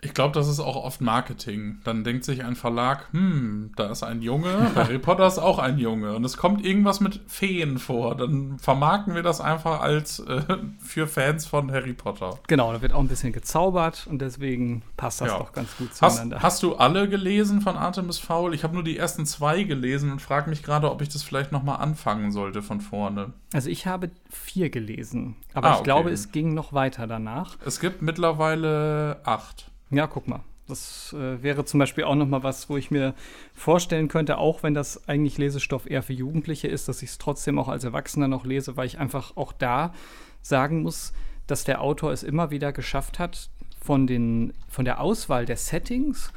[0.00, 1.78] Ich glaube, das ist auch oft Marketing.
[1.82, 5.78] Dann denkt sich ein Verlag, hm, da ist ein Junge, Harry Potter ist auch ein
[5.78, 8.14] Junge und es kommt irgendwas mit Feen vor.
[8.14, 10.42] Dann vermarkten wir das einfach als äh,
[10.78, 12.38] für Fans von Harry Potter.
[12.46, 15.40] Genau, da wird auch ein bisschen gezaubert und deswegen passt das ja.
[15.40, 16.36] auch ganz gut zueinander.
[16.36, 18.54] Hast, hast, du alle gelesen von Artemis Fowl?
[18.54, 21.50] Ich habe nur die ersten zwei gelesen und frage mich gerade, ob ich das vielleicht
[21.50, 23.32] noch mal anfangen sollte von vorne.
[23.52, 27.56] Also ich habe vier gelesen, aber ah, ich glaube, es ging noch weiter danach.
[27.64, 29.67] Es gibt mittlerweile acht.
[29.90, 30.40] Ja, guck mal.
[30.66, 33.14] Das äh, wäre zum Beispiel auch noch mal was, wo ich mir
[33.54, 37.58] vorstellen könnte, auch wenn das eigentlich Lesestoff eher für Jugendliche ist, dass ich es trotzdem
[37.58, 39.94] auch als Erwachsener noch lese, weil ich einfach auch da
[40.42, 41.14] sagen muss,
[41.46, 43.48] dass der Autor es immer wieder geschafft hat,
[43.80, 46.32] von, den, von der Auswahl der Settings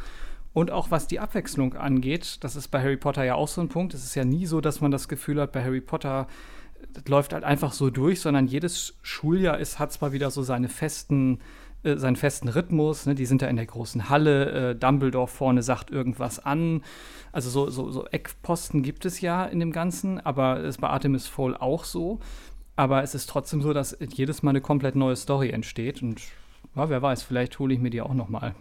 [0.53, 3.69] und auch was die Abwechslung angeht, das ist bei Harry Potter ja auch so ein
[3.69, 3.93] Punkt.
[3.93, 6.27] Es ist ja nie so, dass man das Gefühl hat, bei Harry Potter
[6.93, 10.67] das läuft halt einfach so durch, sondern jedes Schuljahr ist, hat zwar wieder so seine
[10.67, 11.39] festen
[11.83, 13.05] äh, seinen festen Rhythmus.
[13.05, 13.15] Ne?
[13.15, 14.71] Die sind da in der großen Halle.
[14.71, 16.83] Äh, Dumbledore vorne sagt irgendwas an.
[17.31, 20.89] Also so, so, so Eckposten gibt es ja in dem Ganzen, aber es ist bei
[20.89, 22.19] Artemis Fall auch so.
[22.75, 26.01] Aber es ist trotzdem so, dass jedes Mal eine komplett neue Story entsteht.
[26.01, 26.21] Und
[26.75, 28.55] ja, wer weiß, vielleicht hole ich mir die auch noch mal.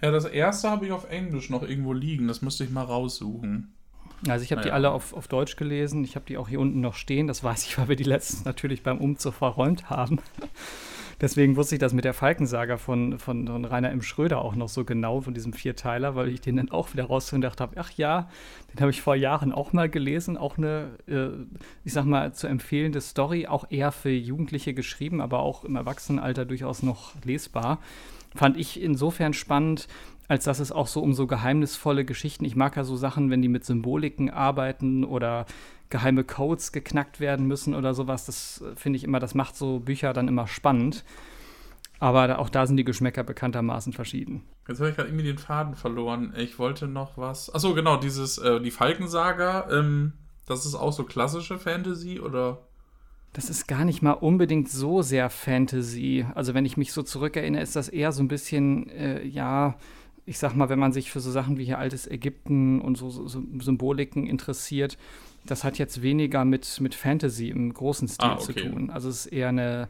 [0.00, 2.28] Ja, das erste habe ich auf Englisch noch irgendwo liegen.
[2.28, 3.74] Das müsste ich mal raussuchen.
[4.28, 4.70] Also ich habe naja.
[4.70, 6.04] die alle auf, auf Deutsch gelesen.
[6.04, 7.26] Ich habe die auch hier unten noch stehen.
[7.26, 10.18] Das weiß ich, weil wir die letzten natürlich beim Umzug verräumt haben.
[11.22, 14.02] Deswegen wusste ich das mit der Falkensaga von, von, von Rainer M.
[14.02, 17.40] Schröder auch noch so genau, von diesem Vierteiler, weil ich den dann auch wieder und
[17.42, 18.28] dachte, ach ja,
[18.72, 20.36] den habe ich vor Jahren auch mal gelesen.
[20.36, 21.28] Auch eine, äh,
[21.84, 26.44] ich sag mal, zu empfehlende Story, auch eher für Jugendliche geschrieben, aber auch im Erwachsenenalter
[26.44, 27.78] durchaus noch lesbar.
[28.34, 29.86] Fand ich insofern spannend,
[30.26, 33.42] als dass es auch so um so geheimnisvolle Geschichten, ich mag ja so Sachen, wenn
[33.42, 35.46] die mit Symboliken arbeiten oder
[35.92, 39.78] geheime Codes geknackt werden müssen oder sowas, das äh, finde ich immer, das macht so
[39.78, 41.04] Bücher dann immer spannend.
[42.00, 44.42] Aber auch da sind die Geschmäcker bekanntermaßen verschieden.
[44.66, 46.32] Jetzt habe ich gerade irgendwie den Faden verloren.
[46.36, 47.54] Ich wollte noch was.
[47.54, 50.14] Achso, genau, dieses, äh, die Falkensaga, ähm,
[50.46, 52.66] das ist auch so klassische Fantasy oder?
[53.34, 56.26] Das ist gar nicht mal unbedingt so sehr Fantasy.
[56.34, 59.76] Also, wenn ich mich so zurückerinnere, ist das eher so ein bisschen, äh, ja,
[60.26, 63.10] ich sag mal, wenn man sich für so Sachen wie hier altes Ägypten und so,
[63.10, 64.98] so Symboliken interessiert,
[65.44, 68.42] das hat jetzt weniger mit, mit Fantasy im großen Stil ah, okay.
[68.42, 68.90] zu tun.
[68.90, 69.88] Also es ist eher eine,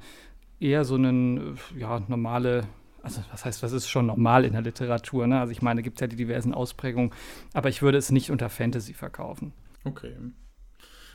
[0.61, 2.67] eher so eine, ja, normale,
[3.03, 5.41] also was heißt, was ist schon normal in der Literatur, ne?
[5.41, 7.13] Also ich meine, gibt es ja die diversen Ausprägungen,
[7.53, 9.53] aber ich würde es nicht unter Fantasy verkaufen.
[9.85, 10.15] Okay.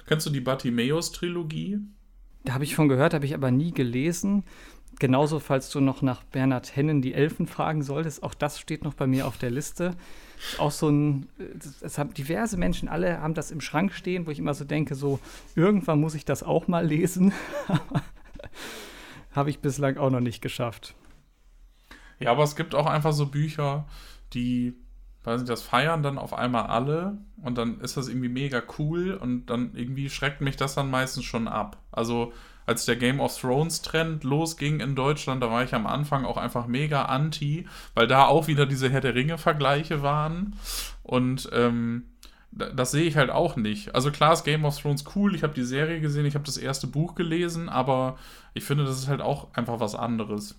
[0.05, 1.79] Kennst du die Bartimeus-Trilogie?
[2.43, 4.43] Da habe ich von gehört, habe ich aber nie gelesen.
[4.99, 8.93] Genauso, falls du noch nach Bernhard Hennen die Elfen fragen solltest, auch das steht noch
[8.93, 9.95] bei mir auf der Liste.
[10.57, 11.27] Auch so ein,
[11.81, 14.95] es haben diverse Menschen, alle haben das im Schrank stehen, wo ich immer so denke,
[14.95, 15.19] so
[15.55, 17.33] irgendwann muss ich das auch mal lesen.
[19.31, 20.95] Habe ich bislang auch noch nicht geschafft.
[22.19, 23.85] Ja, aber es gibt auch einfach so Bücher,
[24.33, 24.73] die,
[25.23, 29.13] weiß nicht, das feiern dann auf einmal alle und dann ist das irgendwie mega cool
[29.13, 31.77] und dann irgendwie schreckt mich das dann meistens schon ab.
[31.91, 32.33] Also
[32.67, 36.37] als der Game of Thrones Trend losging in Deutschland, da war ich am Anfang auch
[36.37, 40.53] einfach mega anti, weil da auch wieder diese Herr der Ringe Vergleiche waren
[41.01, 42.03] und ähm,
[42.51, 43.95] das sehe ich halt auch nicht.
[43.95, 46.57] Also klar ist Game of Thrones cool, ich habe die Serie gesehen, ich habe das
[46.57, 48.17] erste Buch gelesen, aber
[48.53, 50.55] ich finde, das ist halt auch einfach was anderes.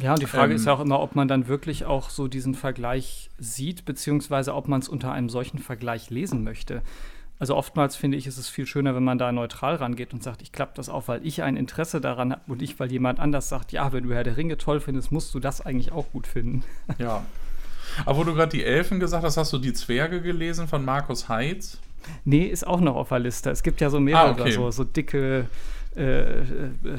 [0.00, 2.26] Ja, und die Frage ähm, ist ja auch immer, ob man dann wirklich auch so
[2.26, 6.82] diesen Vergleich sieht, beziehungsweise ob man es unter einem solchen Vergleich lesen möchte.
[7.38, 10.40] Also oftmals finde ich, ist es viel schöner, wenn man da neutral rangeht und sagt,
[10.40, 13.48] ich klappe das auf, weil ich ein Interesse daran habe und nicht, weil jemand anders
[13.48, 16.26] sagt, ja, wenn du Herr der Ringe toll findest, musst du das eigentlich auch gut
[16.26, 16.62] finden.
[16.98, 17.24] Ja.
[18.06, 21.28] Aber wo du gerade die Elfen gesagt hast, hast du die Zwerge gelesen von Markus
[21.28, 21.78] Heitz?
[22.24, 23.50] Nee, ist auch noch auf der Liste.
[23.50, 24.50] Es gibt ja so mehrere, ah, okay.
[24.50, 25.46] so, so dicke,
[25.96, 26.44] äh, äh,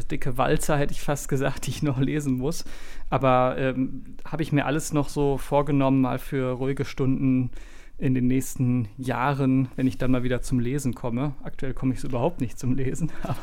[0.10, 2.65] dicke Walzer, hätte ich fast gesagt, die ich noch lesen muss.
[3.10, 7.52] Aber ähm, habe ich mir alles noch so vorgenommen, mal für ruhige Stunden
[7.98, 11.34] in den nächsten Jahren, wenn ich dann mal wieder zum Lesen komme.
[11.44, 13.38] Aktuell komme ich so überhaupt nicht zum Lesen, aber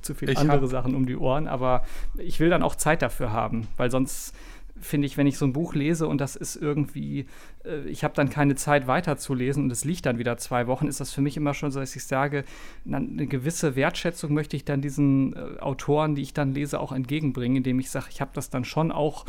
[0.00, 1.48] zu viele ich andere Sachen um die Ohren.
[1.48, 1.84] Aber
[2.16, 4.34] ich will dann auch Zeit dafür haben, weil sonst
[4.80, 7.26] finde ich, wenn ich so ein Buch lese und das ist irgendwie,
[7.64, 11.00] äh, ich habe dann keine Zeit weiterzulesen und es liegt dann wieder zwei Wochen, ist
[11.00, 12.44] das für mich immer schon so, dass ich sage,
[12.86, 17.58] eine gewisse Wertschätzung möchte ich dann diesen äh, Autoren, die ich dann lese, auch entgegenbringen,
[17.58, 19.24] indem ich sage, ich habe das dann schon auch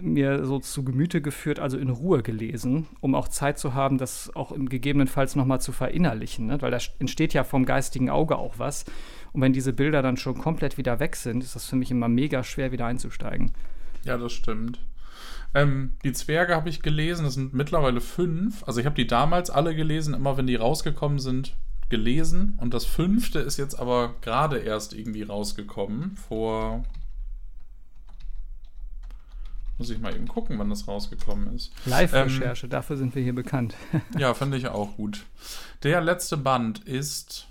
[0.00, 4.34] mir so zu Gemüte geführt, also in Ruhe gelesen, um auch Zeit zu haben, das
[4.34, 6.62] auch gegebenenfalls nochmal zu verinnerlichen, ne?
[6.62, 8.84] weil da entsteht ja vom geistigen Auge auch was.
[9.32, 12.08] Und wenn diese Bilder dann schon komplett wieder weg sind, ist das für mich immer
[12.08, 13.52] mega schwer, wieder einzusteigen.
[14.04, 14.78] Ja, das stimmt.
[15.54, 18.64] Ähm, die Zwerge habe ich gelesen, das sind mittlerweile fünf.
[18.66, 21.56] Also ich habe die damals alle gelesen, immer wenn die rausgekommen sind,
[21.90, 22.58] gelesen.
[22.60, 26.84] Und das fünfte ist jetzt aber gerade erst irgendwie rausgekommen, vor
[29.78, 31.72] muss ich mal eben gucken, wann das rausgekommen ist.
[31.86, 33.74] Live-Recherche, ähm, dafür sind wir hier bekannt.
[34.18, 35.24] ja, finde ich auch gut.
[35.82, 37.48] Der letzte Band ist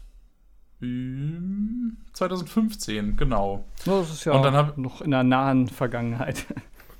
[0.80, 3.66] 2015, genau.
[3.86, 6.46] Oh, das ist ja und dann hab, noch in der nahen Vergangenheit.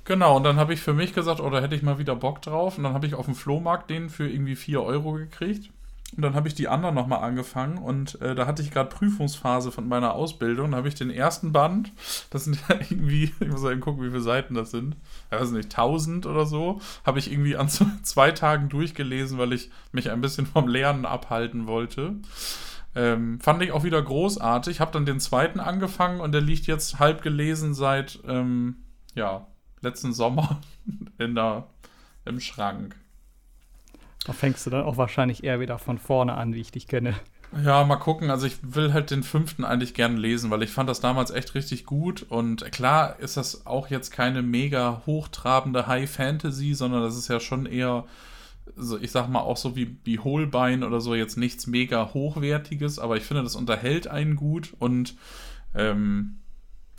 [0.06, 2.42] Genau, und dann habe ich für mich gesagt, oh, da hätte ich mal wieder Bock
[2.42, 2.76] drauf.
[2.76, 5.70] Und dann habe ich auf dem Flohmarkt den für irgendwie 4 Euro gekriegt.
[6.16, 9.72] Und dann habe ich die anderen nochmal angefangen und äh, da hatte ich gerade Prüfungsphase
[9.72, 10.70] von meiner Ausbildung.
[10.70, 11.92] Da habe ich den ersten Band,
[12.30, 14.96] das sind ja irgendwie, ich muss eben gucken, wie viele Seiten das sind,
[15.30, 17.68] ich weiß nicht, 1000 oder so, habe ich irgendwie an
[18.02, 22.16] zwei Tagen durchgelesen, weil ich mich ein bisschen vom Lernen abhalten wollte.
[22.94, 24.80] Ähm, fand ich auch wieder großartig.
[24.80, 28.76] Habe dann den zweiten angefangen und der liegt jetzt halb gelesen seit, ähm,
[29.16, 29.48] ja,
[29.80, 30.60] letzten Sommer
[31.18, 31.66] in der,
[32.24, 32.96] im Schrank.
[34.24, 37.14] Da fängst du dann auch wahrscheinlich eher wieder von vorne an, wie ich dich kenne.
[37.62, 38.30] Ja, mal gucken.
[38.30, 41.54] Also ich will halt den fünften eigentlich gerne lesen, weil ich fand das damals echt
[41.54, 42.24] richtig gut.
[42.28, 47.38] Und klar ist das auch jetzt keine mega hochtrabende High Fantasy, sondern das ist ja
[47.38, 48.04] schon eher,
[49.00, 53.16] ich sag mal auch so wie, wie Holbein oder so, jetzt nichts mega hochwertiges, aber
[53.16, 55.14] ich finde, das unterhält einen gut und
[55.74, 56.38] ähm,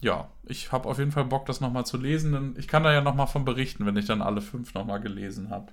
[0.02, 2.32] ja, ich habe auf jeden Fall Bock, das nochmal zu lesen.
[2.32, 5.50] Denn ich kann da ja nochmal von berichten, wenn ich dann alle fünf nochmal gelesen
[5.50, 5.72] habe.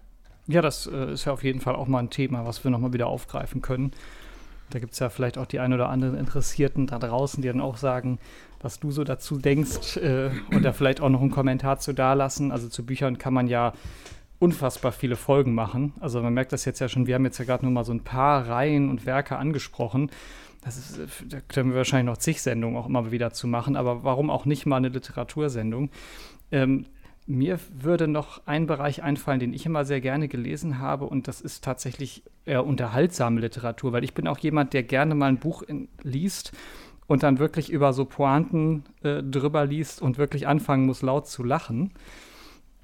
[0.48, 2.92] Ja, das äh, ist ja auf jeden Fall auch mal ein Thema, was wir nochmal
[2.92, 3.92] wieder aufgreifen können.
[4.70, 7.60] Da gibt es ja vielleicht auch die ein oder anderen Interessierten da draußen, die dann
[7.60, 8.18] auch sagen,
[8.60, 12.50] was du so dazu denkst äh, und da vielleicht auch noch einen Kommentar zu dalassen.
[12.50, 13.74] Also zu Büchern kann man ja
[14.38, 15.92] unfassbar viele Folgen machen.
[16.00, 17.92] Also man merkt das jetzt ja schon, wir haben jetzt ja gerade nur mal so
[17.92, 20.10] ein paar Reihen und Werke angesprochen.
[20.64, 24.04] Das ist, da können wir wahrscheinlich noch zig Sendungen auch immer wieder zu machen, aber
[24.04, 25.90] warum auch nicht mal eine Literatursendung?
[26.50, 26.86] Ähm,
[27.26, 31.40] mir würde noch ein Bereich einfallen, den ich immer sehr gerne gelesen habe, und das
[31.40, 35.62] ist tatsächlich eher unterhaltsame Literatur, weil ich bin auch jemand, der gerne mal ein Buch
[35.62, 36.52] in, liest
[37.06, 41.44] und dann wirklich über so Pointen äh, drüber liest und wirklich anfangen muss, laut zu
[41.44, 41.92] lachen.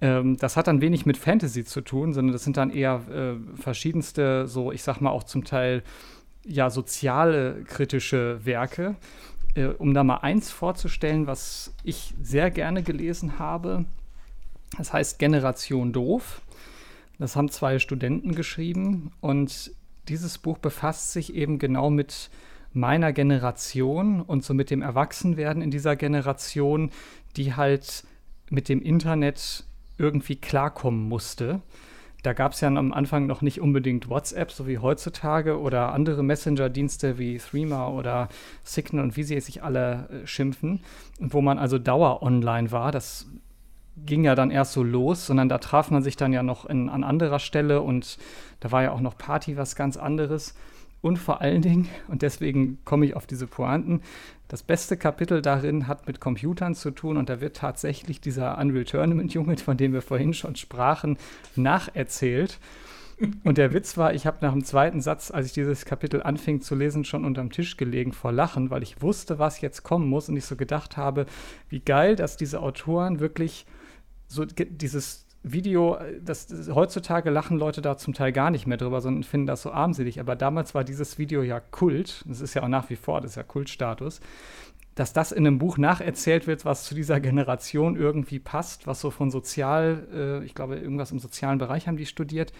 [0.00, 3.60] Ähm, das hat dann wenig mit Fantasy zu tun, sondern das sind dann eher äh,
[3.60, 5.82] verschiedenste, so ich sag mal auch zum Teil
[6.44, 8.96] ja soziale kritische Werke.
[9.54, 13.86] Äh, um da mal eins vorzustellen, was ich sehr gerne gelesen habe,
[14.76, 16.42] das heißt Generation Doof.
[17.18, 19.72] Das haben zwei Studenten geschrieben und
[20.08, 22.30] dieses Buch befasst sich eben genau mit
[22.72, 26.90] meiner Generation und so mit dem Erwachsenwerden in dieser Generation,
[27.36, 28.04] die halt
[28.50, 29.64] mit dem Internet
[29.98, 31.60] irgendwie klarkommen musste.
[32.22, 36.24] Da gab es ja am Anfang noch nicht unbedingt WhatsApp, so wie heutzutage, oder andere
[36.24, 38.28] Messenger-Dienste wie Threema oder
[38.64, 40.80] Signal und wie sie sich alle äh, schimpfen,
[41.20, 42.90] wo man also dauer online war.
[42.90, 43.26] Das
[44.06, 46.88] ging ja dann erst so los, sondern da traf man sich dann ja noch in,
[46.88, 48.18] an anderer Stelle und
[48.60, 50.54] da war ja auch noch Party was ganz anderes.
[51.00, 54.02] Und vor allen Dingen, und deswegen komme ich auf diese Pointen,
[54.48, 58.84] das beste Kapitel darin hat mit Computern zu tun und da wird tatsächlich dieser Unreal
[58.84, 61.18] Tournament Junge, von dem wir vorhin schon sprachen,
[61.54, 62.58] nacherzählt.
[63.42, 66.60] Und der Witz war, ich habe nach dem zweiten Satz, als ich dieses Kapitel anfing
[66.60, 70.28] zu lesen, schon unterm Tisch gelegen vor Lachen, weil ich wusste, was jetzt kommen muss
[70.28, 71.26] und ich so gedacht habe,
[71.68, 73.66] wie geil, dass diese Autoren wirklich
[74.28, 79.00] so dieses Video, das, das, heutzutage lachen Leute da zum Teil gar nicht mehr drüber,
[79.00, 80.20] sondern finden das so armselig.
[80.20, 82.24] Aber damals war dieses Video ja Kult.
[82.26, 84.20] Das ist ja auch nach wie vor, das ist ja Kultstatus.
[84.94, 89.10] Dass das in einem Buch nacherzählt wird, was zu dieser Generation irgendwie passt, was so
[89.10, 92.52] von sozial, äh, ich glaube, irgendwas im sozialen Bereich haben die studiert.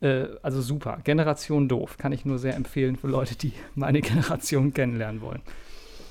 [0.00, 0.98] Äh, also super.
[1.04, 1.98] Generation doof.
[1.98, 5.42] Kann ich nur sehr empfehlen für Leute, die meine Generation kennenlernen wollen.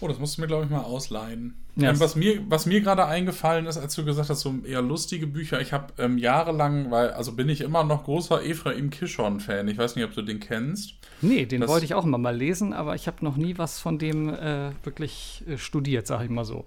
[0.04, 1.54] Oh, das musst du mir, glaube ich, mal ausleihen.
[1.78, 4.82] Ja, ähm, was mir, was mir gerade eingefallen ist, als du gesagt hast, so eher
[4.82, 9.66] lustige Bücher, ich habe ähm, jahrelang, weil, also bin ich immer noch großer Ephraim Kishon-Fan.
[9.70, 10.96] Ich weiß nicht, ob du den kennst.
[11.22, 13.80] Nee, den das, wollte ich auch immer mal lesen, aber ich habe noch nie was
[13.80, 16.66] von dem äh, wirklich äh, studiert, sag ich mal so.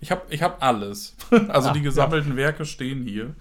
[0.00, 1.16] Ich habe ich hab alles.
[1.48, 2.36] also Ach, die gesammelten ja.
[2.36, 3.34] Werke stehen hier.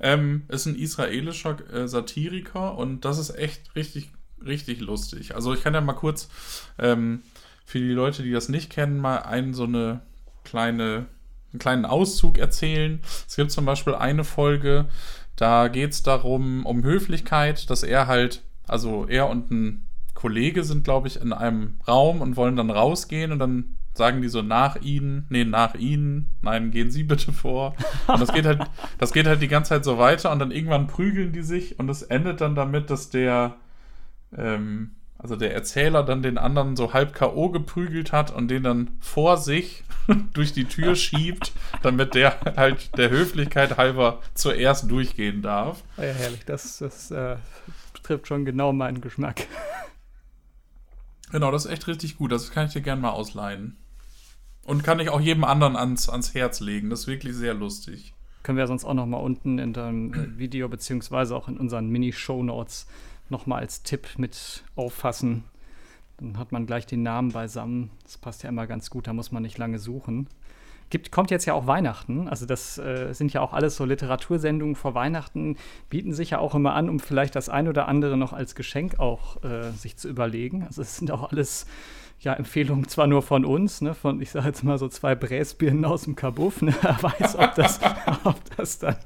[0.00, 4.08] Ähm, ist ein israelischer äh, Satiriker und das ist echt richtig,
[4.42, 5.34] richtig lustig.
[5.34, 6.30] Also ich kann ja mal kurz
[6.78, 7.20] ähm,
[7.66, 10.00] für die Leute, die das nicht kennen, mal einen so eine
[10.44, 11.06] kleine,
[11.52, 13.00] einen kleinen Auszug erzählen.
[13.28, 14.86] Es gibt zum Beispiel eine Folge,
[15.34, 20.84] da geht es darum, um Höflichkeit, dass er halt, also er und ein Kollege sind,
[20.84, 24.76] glaube ich, in einem Raum und wollen dann rausgehen und dann sagen die so nach
[24.76, 27.74] ihnen, nee, nach ihnen, nein, gehen Sie bitte vor.
[28.06, 28.62] Und das geht halt,
[28.98, 31.88] das geht halt die ganze Zeit so weiter und dann irgendwann prügeln die sich und
[31.88, 33.56] es endet dann damit, dass der,
[34.36, 37.50] ähm, also der Erzähler dann den anderen so halb K.O.
[37.50, 39.84] geprügelt hat und den dann vor sich
[40.32, 41.52] durch die Tür schiebt,
[41.82, 45.82] damit der halt der Höflichkeit halber zuerst durchgehen darf.
[45.96, 47.36] Ja, herrlich, das, das äh,
[48.02, 49.46] trifft schon genau meinen Geschmack.
[51.32, 52.30] Genau, das ist echt richtig gut.
[52.30, 53.76] Das kann ich dir gerne mal ausleihen.
[54.64, 56.88] Und kann ich auch jedem anderen ans, ans Herz legen.
[56.88, 58.14] Das ist wirklich sehr lustig.
[58.42, 61.88] Können wir sonst auch noch mal unten in deinem äh, Video beziehungsweise auch in unseren
[61.88, 62.86] Mini-Show-Notes
[63.30, 65.44] nochmal als Tipp mit auffassen.
[66.18, 67.90] Dann hat man gleich den Namen beisammen.
[68.04, 70.28] Das passt ja immer ganz gut, da muss man nicht lange suchen.
[70.88, 72.28] Gibt, kommt jetzt ja auch Weihnachten.
[72.28, 75.56] Also das äh, sind ja auch alles so Literatursendungen vor Weihnachten,
[75.90, 79.00] bieten sich ja auch immer an, um vielleicht das ein oder andere noch als Geschenk
[79.00, 80.62] auch äh, sich zu überlegen.
[80.62, 81.66] Also es sind auch alles
[82.20, 85.84] ja, Empfehlung zwar nur von uns, ne, von, ich sage jetzt mal so zwei Bräsbirnen
[85.84, 87.80] aus dem Kabuff, ne, wer weiß, ob das,
[88.24, 88.96] ob das dann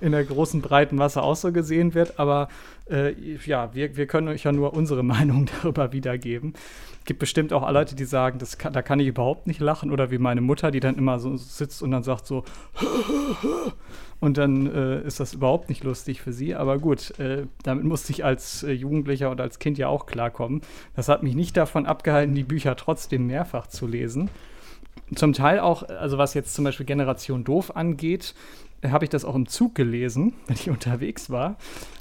[0.00, 2.48] in der großen, breiten Masse auch so gesehen wird, aber
[2.90, 3.14] äh,
[3.46, 6.54] ja, wir, wir können euch ja nur unsere Meinung darüber wiedergeben.
[7.00, 9.90] Es gibt bestimmt auch Leute, die sagen, das kann, da kann ich überhaupt nicht lachen,
[9.90, 12.44] oder wie meine Mutter, die dann immer so sitzt und dann sagt so,
[14.22, 16.54] und dann äh, ist das überhaupt nicht lustig für sie.
[16.54, 20.60] Aber gut, äh, damit musste ich als äh, Jugendlicher und als Kind ja auch klarkommen.
[20.94, 24.30] Das hat mich nicht davon abgehalten, die Bücher trotzdem mehrfach zu lesen.
[25.16, 28.36] Zum Teil auch, also was jetzt zum Beispiel Generation Doof angeht,
[28.86, 31.56] habe ich das auch im Zug gelesen, wenn ich unterwegs war.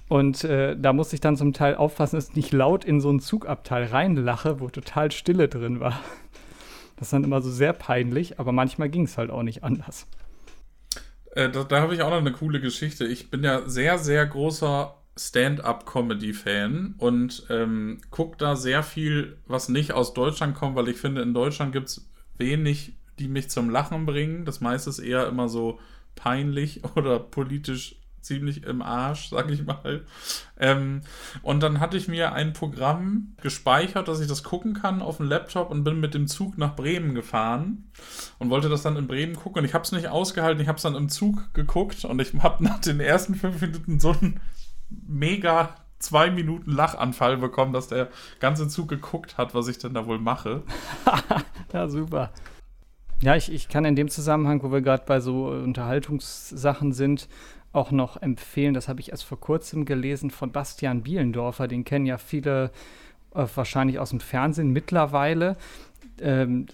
[0.08, 3.10] Und äh, da musste ich dann zum Teil aufpassen, dass ich nicht laut in so
[3.10, 6.00] einen Zugabteil reinlache, wo total Stille drin war.
[6.98, 10.06] Das ist dann immer so sehr peinlich, aber manchmal ging es halt auch nicht anders.
[11.32, 13.06] Äh, da, da habe ich auch noch eine coole Geschichte.
[13.06, 19.94] Ich bin ja sehr, sehr großer Stand-up-Comedy-Fan und ähm, gucke da sehr viel, was nicht
[19.94, 24.06] aus Deutschland kommt, weil ich finde, in Deutschland gibt es wenig, die mich zum Lachen
[24.06, 24.46] bringen.
[24.46, 25.80] Das meiste ist eher immer so
[26.16, 30.06] peinlich oder politisch ziemlich im Arsch, sag ich mal.
[30.60, 31.02] Ähm,
[31.42, 35.28] und dann hatte ich mir ein Programm gespeichert, dass ich das gucken kann auf dem
[35.28, 37.92] Laptop und bin mit dem Zug nach Bremen gefahren
[38.40, 39.60] und wollte das dann in Bremen gucken.
[39.60, 42.34] Und ich habe es nicht ausgehalten, ich habe es dann im Zug geguckt und ich
[42.42, 44.40] habe nach den ersten fünf Minuten so einen
[44.90, 48.10] mega zwei Minuten Lachanfall bekommen, dass der
[48.40, 50.64] ganze Zug geguckt hat, was ich denn da wohl mache.
[51.74, 52.32] ja, super.
[53.22, 57.30] Ja, ich, ich kann in dem Zusammenhang, wo wir gerade bei so Unterhaltungssachen sind,
[57.74, 62.06] auch noch empfehlen, das habe ich erst vor kurzem gelesen von Bastian Bielendorfer, den kennen
[62.06, 62.72] ja viele
[63.34, 65.56] äh, wahrscheinlich aus dem Fernsehen mittlerweile.
[66.20, 66.68] Ähm,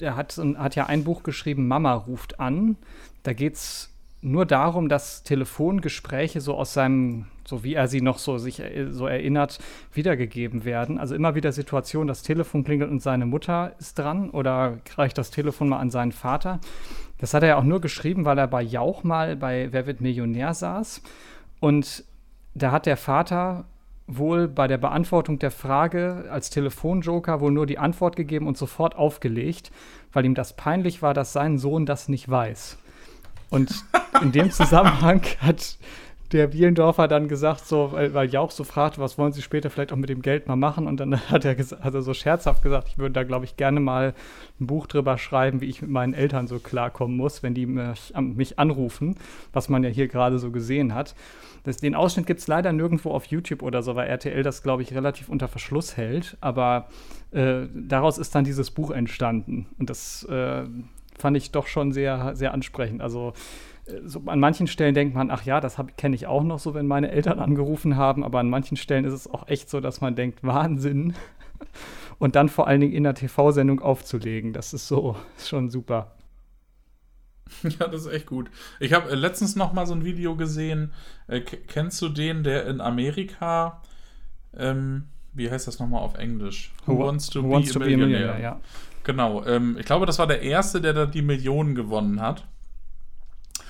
[0.00, 2.76] der hat, hat ja ein Buch geschrieben, Mama ruft an.
[3.22, 3.90] Da geht es
[4.22, 9.06] nur darum, dass Telefongespräche so aus seinem, so wie er sie noch so sich so
[9.06, 9.60] erinnert,
[9.92, 10.98] wiedergegeben werden.
[10.98, 15.30] Also immer wieder Situationen, das Telefon klingelt und seine Mutter ist dran oder reicht das
[15.30, 16.58] Telefon mal an seinen Vater.
[17.18, 20.00] Das hat er ja auch nur geschrieben, weil er bei Jauch mal bei Wer wird
[20.00, 21.02] Millionär saß.
[21.60, 22.04] Und
[22.54, 23.64] da hat der Vater
[24.06, 28.96] wohl bei der Beantwortung der Frage als Telefonjoker wohl nur die Antwort gegeben und sofort
[28.96, 29.70] aufgelegt,
[30.12, 32.78] weil ihm das peinlich war, dass sein Sohn das nicht weiß.
[33.50, 33.84] Und
[34.20, 35.78] in dem Zusammenhang hat
[36.34, 39.92] der Bielendorfer dann gesagt, so, weil, weil Jauch so fragt, was wollen Sie später vielleicht
[39.92, 40.88] auch mit dem Geld mal machen?
[40.88, 44.14] Und dann hat er, er so scherzhaft gesagt, ich würde da, glaube ich, gerne mal
[44.60, 48.12] ein Buch drüber schreiben, wie ich mit meinen Eltern so klarkommen muss, wenn die mich,
[48.20, 49.16] mich anrufen,
[49.52, 51.14] was man ja hier gerade so gesehen hat.
[51.62, 54.82] Das, den Ausschnitt gibt es leider nirgendwo auf YouTube oder so, weil RTL das, glaube
[54.82, 56.36] ich, relativ unter Verschluss hält.
[56.40, 56.88] Aber
[57.30, 59.66] äh, daraus ist dann dieses Buch entstanden.
[59.78, 60.64] Und das äh,
[61.16, 63.00] fand ich doch schon sehr, sehr ansprechend.
[63.00, 63.32] Also
[64.04, 66.86] so an manchen Stellen denkt man, ach ja, das kenne ich auch noch so, wenn
[66.86, 70.16] meine Eltern angerufen haben, aber an manchen Stellen ist es auch echt so, dass man
[70.16, 71.14] denkt, Wahnsinn.
[72.18, 76.12] Und dann vor allen Dingen in der TV-Sendung aufzulegen, das ist so ist schon super.
[77.62, 78.50] Ja, das ist echt gut.
[78.80, 80.92] Ich habe äh, letztens noch mal so ein Video gesehen.
[81.28, 83.82] Äh, kennst du den, der in Amerika,
[84.56, 86.72] ähm, wie heißt das nochmal auf Englisch?
[86.86, 88.40] Who, Who Wants to, who be, wants to be a Millionaire?
[88.40, 88.60] Ja.
[89.04, 89.44] Genau.
[89.44, 92.48] Ähm, ich glaube, das war der erste, der da die Millionen gewonnen hat.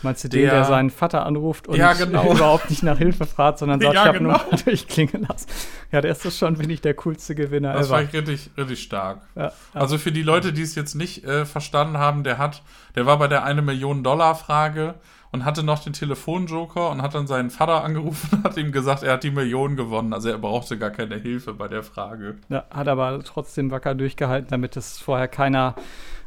[0.05, 2.33] Meinst du den, der, der seinen Vater anruft und ja, genau.
[2.35, 4.39] überhaupt nicht nach Hilfe fragt, sondern sagt, ja, ich habe genau.
[4.51, 5.49] nur durchklingen lassen.
[5.91, 7.95] Ja, der ist das schon, finde ich, der coolste Gewinner Das ever.
[7.95, 9.23] war richtig, richtig stark.
[9.35, 12.63] Ja, also für die Leute, die es jetzt nicht äh, verstanden haben, der hat,
[12.95, 14.95] der war bei der eine Million Dollar Frage
[15.35, 19.03] und hatte noch den Telefonjoker und hat dann seinen Vater angerufen und hat ihm gesagt,
[19.03, 20.13] er hat die Million gewonnen.
[20.13, 22.37] Also er brauchte gar keine Hilfe bei der Frage.
[22.51, 25.75] Ja, hat aber trotzdem wacker durchgehalten, damit es vorher keiner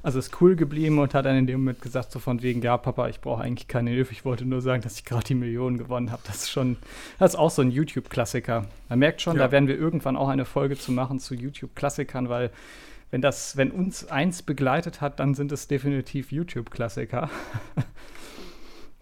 [0.07, 2.77] also ist cool geblieben und hat dann in dem Moment gesagt, so von wegen, ja,
[2.77, 5.77] Papa, ich brauche eigentlich keine Hilfe, ich wollte nur sagen, dass ich gerade die Millionen
[5.77, 6.21] gewonnen habe.
[6.25, 6.77] Das ist schon,
[7.19, 8.67] das ist auch so ein YouTube-Klassiker.
[8.87, 9.43] Man merkt schon, ja.
[9.43, 12.51] da werden wir irgendwann auch eine Folge zu machen zu YouTube-Klassikern, weil
[13.11, 17.29] wenn das, wenn uns eins begleitet hat, dann sind es definitiv YouTube-Klassiker.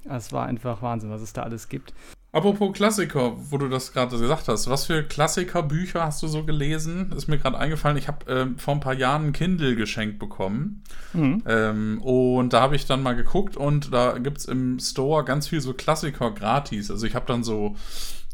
[0.07, 1.91] Es war einfach Wahnsinn, was es da alles gibt.
[2.35, 7.13] Apropos Klassiker, wo du das gerade gesagt hast, was für Klassikerbücher hast du so gelesen?
[7.15, 10.83] Ist mir gerade eingefallen, ich habe ähm, vor ein paar Jahren ein Kindle geschenkt bekommen.
[11.13, 11.43] Mhm.
[11.47, 15.47] Ähm, und da habe ich dann mal geguckt und da gibt es im Store ganz
[15.47, 16.91] viel so Klassiker gratis.
[16.91, 17.77] Also ich habe dann so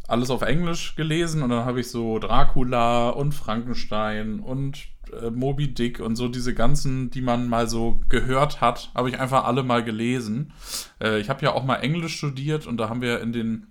[0.07, 5.75] alles auf Englisch gelesen und dann habe ich so Dracula und Frankenstein und äh, Moby
[5.75, 9.61] Dick und so diese ganzen, die man mal so gehört hat, habe ich einfach alle
[9.61, 10.53] mal gelesen.
[10.99, 13.67] Äh, ich habe ja auch mal Englisch studiert und da haben wir in den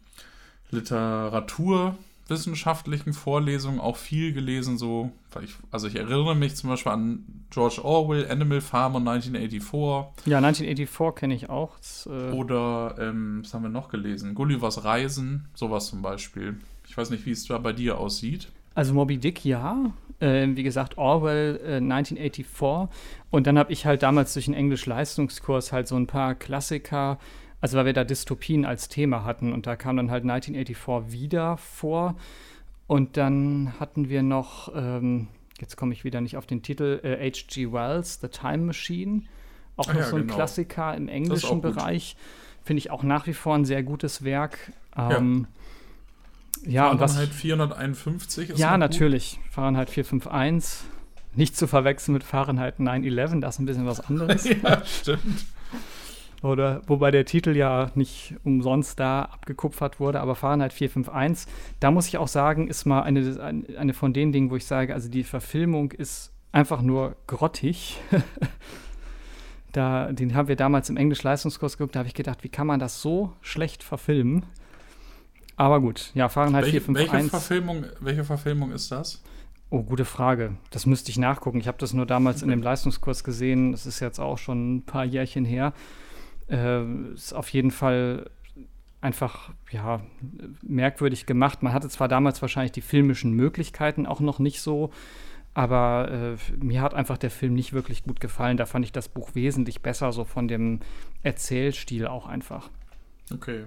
[0.70, 5.10] literaturwissenschaftlichen Vorlesungen auch viel gelesen, so,
[5.42, 10.26] ich, also ich erinnere mich zum Beispiel an George Orwell, Animal Farm und 1984.
[10.26, 11.76] Ja, 1984 kenne ich auch.
[11.78, 14.34] Das, äh Oder, ähm, was haben wir noch gelesen?
[14.34, 16.58] Gullivers Reisen, sowas zum Beispiel.
[16.88, 18.48] Ich weiß nicht, wie es da bei dir aussieht.
[18.74, 19.92] Also Moby Dick, ja.
[20.20, 22.94] Äh, wie gesagt, Orwell äh, 1984.
[23.30, 27.18] Und dann habe ich halt damals durch einen Englisch-Leistungskurs halt so ein paar Klassiker
[27.60, 31.56] also weil wir da Dystopien als Thema hatten und da kam dann halt 1984 wieder
[31.56, 32.16] vor.
[32.86, 35.28] Und dann hatten wir noch, ähm,
[35.60, 37.62] jetzt komme ich wieder nicht auf den Titel, H.G.
[37.62, 39.22] äh, Wells, The Time Machine.
[39.76, 40.34] Auch ah, noch ja, so ein genau.
[40.34, 42.16] Klassiker im englischen Bereich.
[42.64, 44.72] Finde ich auch nach wie vor ein sehr gutes Werk.
[44.96, 45.46] Ähm,
[46.64, 46.70] ja.
[46.86, 47.12] ja, und was.
[47.12, 49.36] Fahrenheit 451 ist Ja, natürlich.
[49.36, 49.52] Gut.
[49.52, 50.88] Fahrenheit 451.
[51.36, 54.44] Nicht zu verwechseln mit Fahrenheit 911, das ist ein bisschen was anderes.
[54.62, 55.46] ja, stimmt.
[56.42, 62.08] Oder wobei der Titel ja nicht umsonst da abgekupfert wurde, aber Fahrenheit 451, da muss
[62.08, 65.24] ich auch sagen, ist mal eine, eine von den Dingen, wo ich sage, also die
[65.24, 67.98] Verfilmung ist einfach nur grottig.
[69.72, 72.80] da, den haben wir damals im Englisch-Leistungskurs geguckt, da habe ich gedacht, wie kann man
[72.80, 74.44] das so schlecht verfilmen?
[75.56, 77.12] Aber gut, ja, Fahrenheit welche, 451.
[77.12, 79.22] Welche Verfilmung, welche Verfilmung ist das?
[79.68, 80.56] Oh, gute Frage.
[80.70, 81.60] Das müsste ich nachgucken.
[81.60, 83.72] Ich habe das nur damals in dem Leistungskurs gesehen.
[83.72, 85.74] Das ist jetzt auch schon ein paar Jährchen her.
[86.50, 86.84] Äh,
[87.14, 88.30] ist auf jeden Fall
[89.00, 90.00] einfach ja
[90.62, 91.62] merkwürdig gemacht.
[91.62, 94.90] Man hatte zwar damals wahrscheinlich die filmischen Möglichkeiten auch noch nicht so,
[95.54, 98.56] aber äh, mir hat einfach der Film nicht wirklich gut gefallen.
[98.56, 100.80] Da fand ich das Buch wesentlich besser, so von dem
[101.22, 102.68] Erzählstil auch einfach.
[103.32, 103.64] Okay.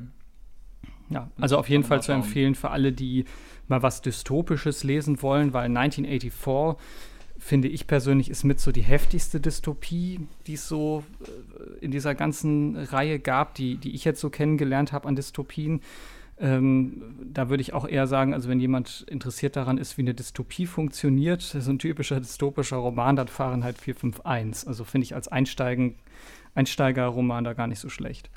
[1.09, 3.25] Ja, also auf jeden Fall zu empfehlen für alle, die
[3.67, 6.77] mal was Dystopisches lesen wollen, weil 1984
[7.43, 12.15] finde ich persönlich ist mit so die heftigste Dystopie, die es so äh, in dieser
[12.15, 15.81] ganzen Reihe gab, die, die ich jetzt so kennengelernt habe an Dystopien.
[16.39, 20.13] Ähm, da würde ich auch eher sagen, also wenn jemand interessiert daran ist, wie eine
[20.13, 24.67] Dystopie funktioniert, so ein typischer dystopischer Roman, dann Fahrenheit 451.
[24.67, 25.95] Also finde ich als Einsteigen,
[26.55, 28.29] Einsteigerroman da gar nicht so schlecht.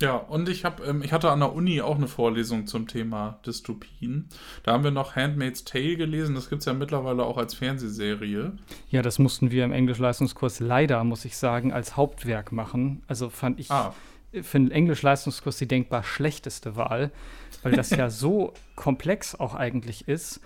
[0.00, 3.38] Ja, und ich habe, ähm, ich hatte an der Uni auch eine Vorlesung zum Thema
[3.46, 4.28] Dystopien.
[4.64, 6.34] Da haben wir noch Handmaid's Tale gelesen.
[6.34, 8.52] Das gibt es ja mittlerweile auch als Fernsehserie.
[8.90, 13.02] Ja, das mussten wir im Englischleistungskurs leider, muss ich sagen, als Hauptwerk machen.
[13.06, 13.94] Also fand ich ah.
[14.32, 17.12] für den Englischleistungskurs die denkbar schlechteste Wahl,
[17.62, 20.40] weil das ja so komplex auch eigentlich ist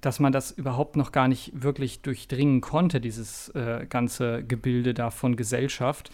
[0.00, 5.10] dass man das überhaupt noch gar nicht wirklich durchdringen konnte, dieses äh, ganze Gebilde da
[5.10, 6.10] von Gesellschaft.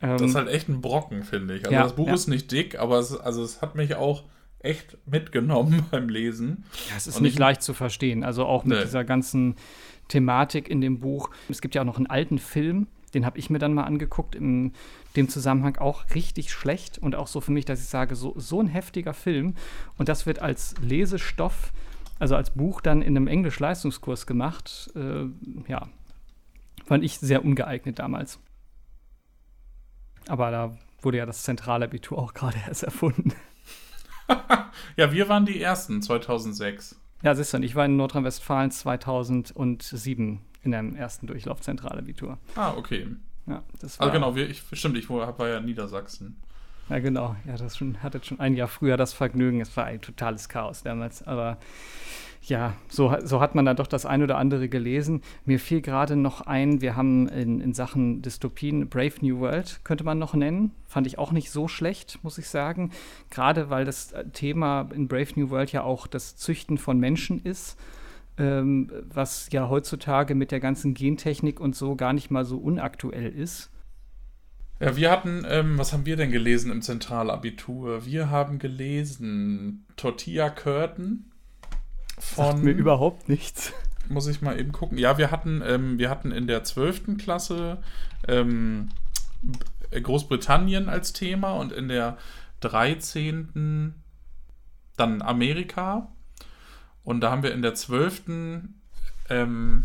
[0.00, 1.64] Ähm, das ist halt echt ein Brocken, finde ich.
[1.64, 2.14] Also ja, das Buch ja.
[2.14, 4.24] ist nicht dick, aber es, also es hat mich auch
[4.60, 6.64] echt mitgenommen beim Lesen.
[6.88, 8.24] Ja, es ist Und nicht ich, leicht zu verstehen.
[8.24, 8.84] Also auch mit nee.
[8.84, 9.56] dieser ganzen
[10.08, 11.30] Thematik in dem Buch.
[11.48, 14.34] Es gibt ja auch noch einen alten Film, den habe ich mir dann mal angeguckt,
[14.34, 14.72] in
[15.16, 18.60] dem Zusammenhang auch richtig schlecht und auch so für mich, dass ich sage, so, so
[18.60, 19.54] ein heftiger Film.
[19.96, 21.72] Und das wird als Lesestoff,
[22.18, 24.90] also als Buch dann in einem Englisch-Leistungskurs gemacht.
[24.94, 25.26] Äh,
[25.68, 25.88] ja,
[26.84, 28.38] fand ich sehr ungeeignet damals.
[30.28, 33.32] Aber da wurde ja das Zentralabitur auch gerade erst erfunden.
[34.96, 37.00] ja, wir waren die Ersten 2006.
[37.22, 42.38] Ja, siehst du, ich war in Nordrhein-Westfalen 2007 in einem ersten Durchlauf Zentralabitur.
[42.54, 43.08] Ah, okay.
[43.46, 44.06] Ja, das war.
[44.06, 46.36] Also genau, wir, ich, stimmt, ich war ja in Niedersachsen.
[46.88, 47.36] Ja, genau.
[47.46, 49.60] Ja, das schon, hatte schon ein Jahr früher das Vergnügen.
[49.60, 51.22] Es war ein totales Chaos damals.
[51.26, 51.58] Aber
[52.42, 55.22] ja, so, so hat man dann doch das ein oder andere gelesen.
[55.44, 60.04] Mir fiel gerade noch ein, wir haben in, in Sachen Dystopien Brave New World, könnte
[60.04, 60.72] man noch nennen.
[60.86, 62.90] Fand ich auch nicht so schlecht, muss ich sagen.
[63.28, 67.78] Gerade weil das Thema in Brave New World ja auch das Züchten von Menschen ist.
[68.38, 73.30] Ähm, was ja heutzutage mit der ganzen Gentechnik und so gar nicht mal so unaktuell
[73.30, 73.68] ist.
[74.80, 78.06] Ja, wir hatten, ähm, was haben wir denn gelesen im Zentralabitur?
[78.06, 81.32] Wir haben gelesen Tortilla Curtain
[82.18, 82.46] von.
[82.46, 83.72] Sagt mir überhaupt nichts.
[84.08, 84.96] Muss ich mal eben gucken.
[84.96, 87.18] Ja, wir hatten, ähm, wir hatten in der 12.
[87.18, 87.78] Klasse
[88.28, 88.90] ähm,
[89.90, 92.16] Großbritannien als Thema und in der
[92.60, 93.94] 13.
[94.96, 96.12] dann Amerika.
[97.02, 98.22] Und da haben wir in der 12.
[99.28, 99.84] Ähm,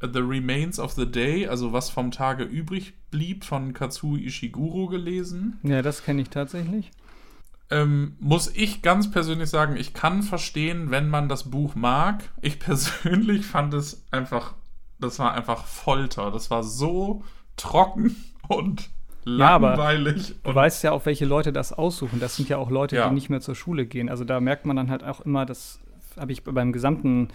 [0.00, 5.58] The Remains of the Day, also was vom Tage übrig blieb, von Katsuo Ishiguro gelesen.
[5.62, 6.90] Ja, das kenne ich tatsächlich
[7.70, 12.24] ähm, muss ich ganz persönlich sagen, ich kann verstehen, wenn man das Buch mag.
[12.42, 14.54] Ich persönlich fand es einfach,
[14.98, 16.30] das war einfach Folter.
[16.30, 17.24] Das war so
[17.56, 18.16] trocken
[18.48, 18.90] und
[19.24, 20.30] langweilig.
[20.30, 22.18] Ja, du weißt ja auch, welche Leute das aussuchen.
[22.18, 23.08] Das sind ja auch Leute, ja.
[23.08, 24.08] die nicht mehr zur Schule gehen.
[24.08, 25.78] Also da merkt man dann halt auch immer, das
[26.18, 27.28] habe ich beim gesamten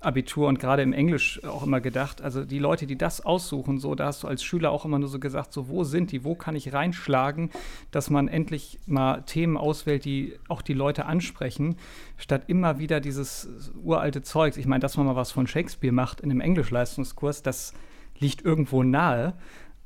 [0.00, 3.96] Abitur und gerade im Englisch auch immer gedacht, also die Leute, die das aussuchen, so,
[3.96, 6.36] da hast du als Schüler auch immer nur so gesagt, so, wo sind die, wo
[6.36, 7.50] kann ich reinschlagen,
[7.90, 11.76] dass man endlich mal Themen auswählt, die auch die Leute ansprechen,
[12.16, 14.56] statt immer wieder dieses uralte Zeugs.
[14.56, 17.72] Ich meine, dass man mal was von Shakespeare macht in einem Englischleistungskurs, das
[18.18, 19.34] liegt irgendwo nahe.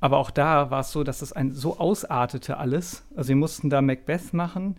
[0.01, 3.05] Aber auch da war es so, dass es ein so ausartete alles.
[3.15, 4.77] Also wir mussten da Macbeth machen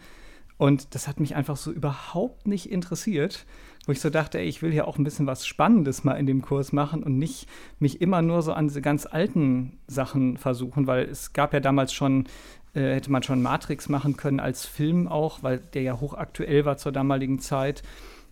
[0.57, 3.45] und das hat mich einfach so überhaupt nicht interessiert
[3.85, 6.25] wo ich so dachte, ey, ich will hier auch ein bisschen was Spannendes mal in
[6.25, 7.47] dem Kurs machen und nicht
[7.79, 11.93] mich immer nur so an diese ganz alten Sachen versuchen, weil es gab ja damals
[11.93, 12.25] schon,
[12.73, 16.77] äh, hätte man schon Matrix machen können als Film auch, weil der ja hochaktuell war
[16.77, 17.83] zur damaligen Zeit.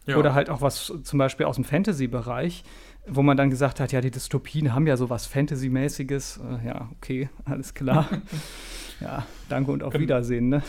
[0.07, 0.17] Ja.
[0.17, 2.63] Oder halt auch was zum Beispiel aus dem Fantasy-Bereich,
[3.07, 6.39] wo man dann gesagt hat, ja, die Dystopien haben ja so was Fantasy-mäßiges.
[6.63, 8.07] Äh, ja, okay, alles klar.
[8.99, 10.63] ja, danke und auf Wiedersehen, ne?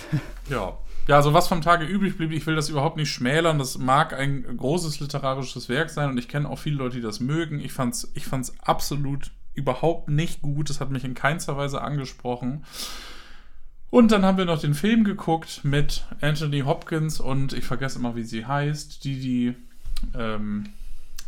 [0.50, 0.76] Ja,
[1.08, 3.58] ja, also was vom Tage übrig blieb, ich will das überhaupt nicht schmälern.
[3.58, 7.20] Das mag ein großes literarisches Werk sein und ich kenne auch viele Leute, die das
[7.20, 7.60] mögen.
[7.60, 10.70] Ich fand's, ich fand's absolut überhaupt nicht gut.
[10.70, 12.64] Es hat mich in keinster Weise angesprochen.
[13.90, 18.16] Und dann haben wir noch den Film geguckt mit Anthony Hopkins und ich vergesse immer,
[18.16, 19.04] wie sie heißt.
[19.04, 19.54] Die, die,
[20.18, 20.70] ähm,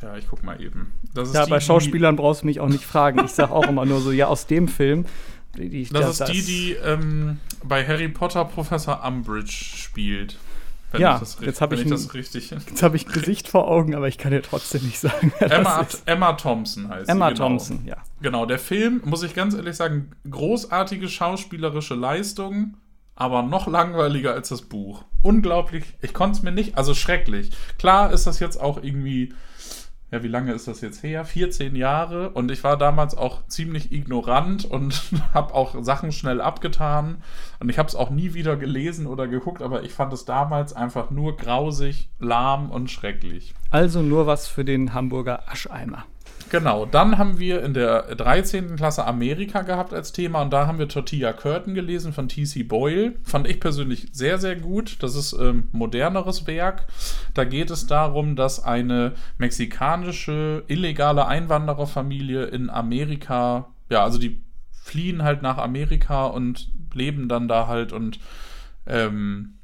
[0.01, 0.93] ja, ich guck mal eben.
[1.15, 3.23] ja, die, bei Schauspielern brauchst du mich auch nicht fragen.
[3.25, 5.05] Ich sag auch immer nur so, ja, aus dem Film.
[5.57, 10.39] Die, die, das, das, ist die, die ähm, bei Harry Potter Professor Umbridge spielt.
[10.97, 12.51] ja, ich jetzt habe ich, das richtig.
[12.51, 15.33] Jetzt habe ich Gesicht vor Augen, aber ich kann dir trotzdem nicht sagen.
[15.41, 17.29] Emma, Emma Thompson heißt Emma sie.
[17.29, 17.49] Emma genau.
[17.49, 17.97] Thompson, ja.
[18.21, 22.77] Genau, der Film, muss ich ganz ehrlich sagen, großartige schauspielerische Leistung,
[23.17, 25.05] aber noch langweiliger als das Buch.
[25.23, 25.85] Unglaublich.
[26.03, 27.51] Ich konnte es mir nicht, also schrecklich.
[27.79, 29.33] Klar ist das jetzt auch irgendwie
[30.15, 31.25] ja, wie lange ist das jetzt her?
[31.25, 32.31] 14 Jahre.
[32.31, 35.03] Und ich war damals auch ziemlich ignorant und
[35.35, 37.17] habe auch Sachen schnell abgetan.
[37.59, 40.73] Und ich habe es auch nie wieder gelesen oder geguckt, aber ich fand es damals
[40.73, 43.55] einfach nur grausig, lahm und schrecklich.
[43.71, 46.05] Also nur was für den Hamburger Ascheimer.
[46.51, 48.77] Genau, dann haben wir in der 13.
[48.77, 52.63] Klasse Amerika gehabt als Thema und da haben wir Tortilla Curtain gelesen von T.C.
[52.63, 53.15] Boyle.
[53.25, 55.03] Fand ich persönlich sehr, sehr gut.
[55.03, 56.87] Das ist ähm, moderneres Werk.
[57.33, 65.23] Da geht es darum, dass eine mexikanische illegale Einwandererfamilie in Amerika, ja, also die fliehen
[65.23, 68.21] halt nach Amerika und leben dann da halt und
[68.87, 69.55] ähm,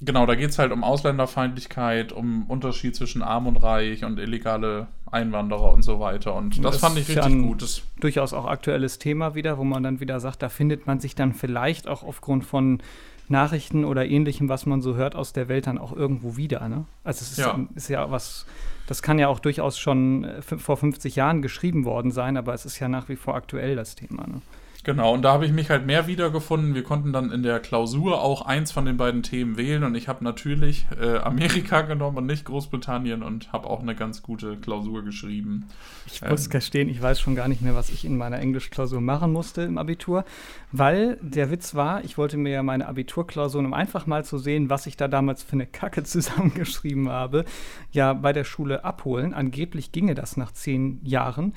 [0.00, 4.86] Genau, da geht es halt um Ausländerfeindlichkeit, um Unterschied zwischen Arm und Reich und illegale
[5.10, 6.34] Einwanderer und so weiter.
[6.34, 7.62] Und das, das fand ich richtig gut.
[7.62, 11.16] Das durchaus auch aktuelles Thema wieder, wo man dann wieder sagt, da findet man sich
[11.16, 12.80] dann vielleicht auch aufgrund von
[13.28, 16.68] Nachrichten oder ähnlichem, was man so hört aus der Welt, dann auch irgendwo wieder.
[16.68, 16.84] Ne?
[17.04, 17.58] Also es ist ja.
[17.74, 18.46] ist ja was,
[18.86, 22.64] das kann ja auch durchaus schon äh, vor 50 Jahren geschrieben worden sein, aber es
[22.64, 24.26] ist ja nach wie vor aktuell das Thema.
[24.26, 24.40] Ne?
[24.88, 26.74] Genau, und da habe ich mich halt mehr wiedergefunden.
[26.74, 30.08] Wir konnten dann in der Klausur auch eins von den beiden Themen wählen und ich
[30.08, 35.04] habe natürlich äh, Amerika genommen und nicht Großbritannien und habe auch eine ganz gute Klausur
[35.04, 35.66] geschrieben.
[36.06, 39.02] Ich ähm, muss gestehen, ich weiß schon gar nicht mehr, was ich in meiner Englischklausur
[39.02, 40.24] machen musste im Abitur,
[40.72, 44.70] weil der Witz war, ich wollte mir ja meine Abiturklausur, um einfach mal zu sehen,
[44.70, 47.44] was ich da damals für eine Kacke zusammengeschrieben habe,
[47.92, 49.34] ja bei der Schule abholen.
[49.34, 51.52] Angeblich ginge das nach zehn Jahren.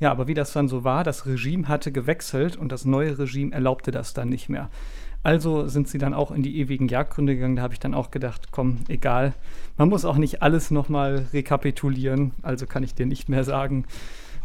[0.00, 3.52] Ja, aber wie das dann so war, das Regime hatte gewechselt und das neue Regime
[3.52, 4.70] erlaubte das dann nicht mehr.
[5.22, 7.56] Also sind sie dann auch in die ewigen Jagdgründe gegangen.
[7.56, 9.34] Da habe ich dann auch gedacht, komm, egal.
[9.76, 12.32] Man muss auch nicht alles nochmal rekapitulieren.
[12.40, 13.84] Also kann ich dir nicht mehr sagen,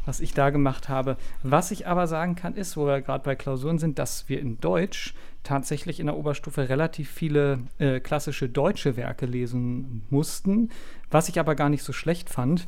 [0.06, 1.16] was ich da gemacht habe.
[1.44, 4.60] Was ich aber sagen kann, ist, wo wir gerade bei Klausuren sind, dass wir in
[4.60, 10.70] Deutsch tatsächlich in der Oberstufe relativ viele äh, klassische deutsche Werke lesen mussten,
[11.10, 12.68] was ich aber gar nicht so schlecht fand,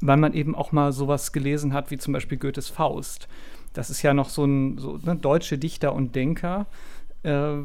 [0.00, 3.28] weil man eben auch mal sowas gelesen hat, wie zum Beispiel Goethes Faust.
[3.72, 6.66] Das ist ja noch so ein so, ne, deutsche Dichter und Denker.
[7.22, 7.58] Äh,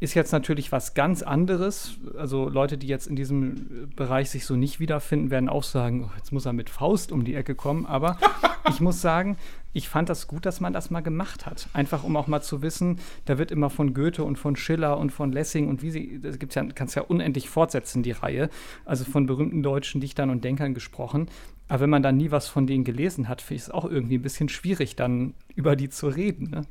[0.00, 1.96] ist jetzt natürlich was ganz anderes.
[2.18, 6.16] Also Leute, die jetzt in diesem Bereich sich so nicht wiederfinden, werden auch sagen, oh,
[6.16, 7.86] jetzt muss er mit Faust um die Ecke kommen.
[7.86, 8.18] Aber
[8.68, 9.36] ich muss sagen,
[9.72, 11.68] ich fand das gut, dass man das mal gemacht hat.
[11.72, 15.10] Einfach um auch mal zu wissen, da wird immer von Goethe und von Schiller und
[15.10, 18.50] von Lessing und wie sie, das gibt's ja, kannst ja unendlich fortsetzen, die Reihe.
[18.84, 21.28] Also von berühmten deutschen Dichtern und Denkern gesprochen.
[21.68, 24.18] Aber wenn man dann nie was von denen gelesen hat, finde ich es auch irgendwie
[24.18, 26.50] ein bisschen schwierig, dann über die zu reden.
[26.50, 26.66] Ne?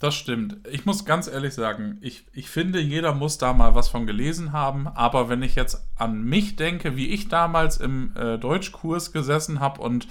[0.00, 0.58] Das stimmt.
[0.70, 4.52] Ich muss ganz ehrlich sagen, ich, ich finde, jeder muss da mal was von gelesen
[4.52, 4.86] haben.
[4.86, 9.80] Aber wenn ich jetzt an mich denke, wie ich damals im äh, Deutschkurs gesessen habe
[9.80, 10.06] und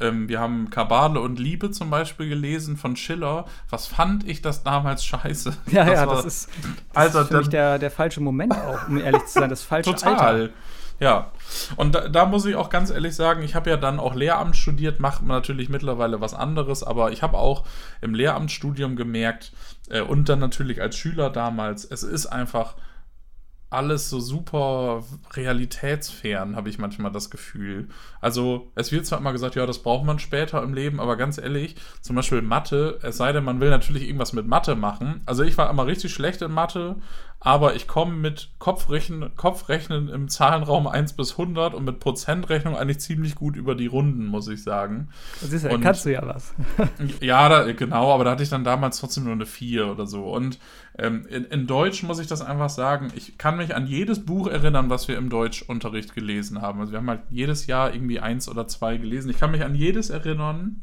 [0.00, 4.64] ähm, wir haben Kabale und Liebe zum Beispiel gelesen von Schiller, was fand ich das
[4.64, 5.56] damals scheiße?
[5.70, 6.48] Ja, das ja, war, das ist,
[6.92, 9.62] das also, ist für mich der, der falsche Moment auch, um ehrlich zu sein, das
[9.62, 10.18] falsche total.
[10.18, 10.54] Alter.
[11.00, 11.32] Ja,
[11.76, 14.54] und da, da, muss ich auch ganz ehrlich sagen, ich habe ja dann auch Lehramt
[14.54, 17.64] studiert, macht natürlich mittlerweile was anderes, aber ich habe auch
[18.02, 19.52] im Lehramtsstudium gemerkt
[19.88, 22.76] äh, und dann natürlich als Schüler damals, es ist einfach
[23.70, 27.88] alles so super realitätsfern, habe ich manchmal das Gefühl.
[28.20, 31.38] Also, es wird zwar immer gesagt, ja, das braucht man später im Leben, aber ganz
[31.38, 35.22] ehrlich, zum Beispiel Mathe, es sei denn, man will natürlich irgendwas mit Mathe machen.
[35.24, 36.96] Also, ich war immer richtig schlecht in Mathe,
[37.42, 43.00] aber ich komme mit Kopfrechnen, Kopfrechnen im Zahlenraum 1 bis 100 und mit Prozentrechnung eigentlich
[43.00, 45.08] ziemlich gut über die Runden, muss ich sagen.
[45.40, 46.52] Das ist ja, und, kannst du ja was.
[47.22, 50.24] ja, da, genau, aber da hatte ich dann damals trotzdem nur eine 4 oder so.
[50.24, 50.58] Und
[50.98, 54.46] ähm, in, in, Deutsch muss ich das einfach sagen, ich kann mich an jedes Buch
[54.46, 56.80] erinnern, was wir im Deutschunterricht gelesen haben.
[56.80, 59.30] Also wir haben halt jedes Jahr irgendwie eins oder zwei gelesen.
[59.30, 60.82] Ich kann mich an jedes erinnern,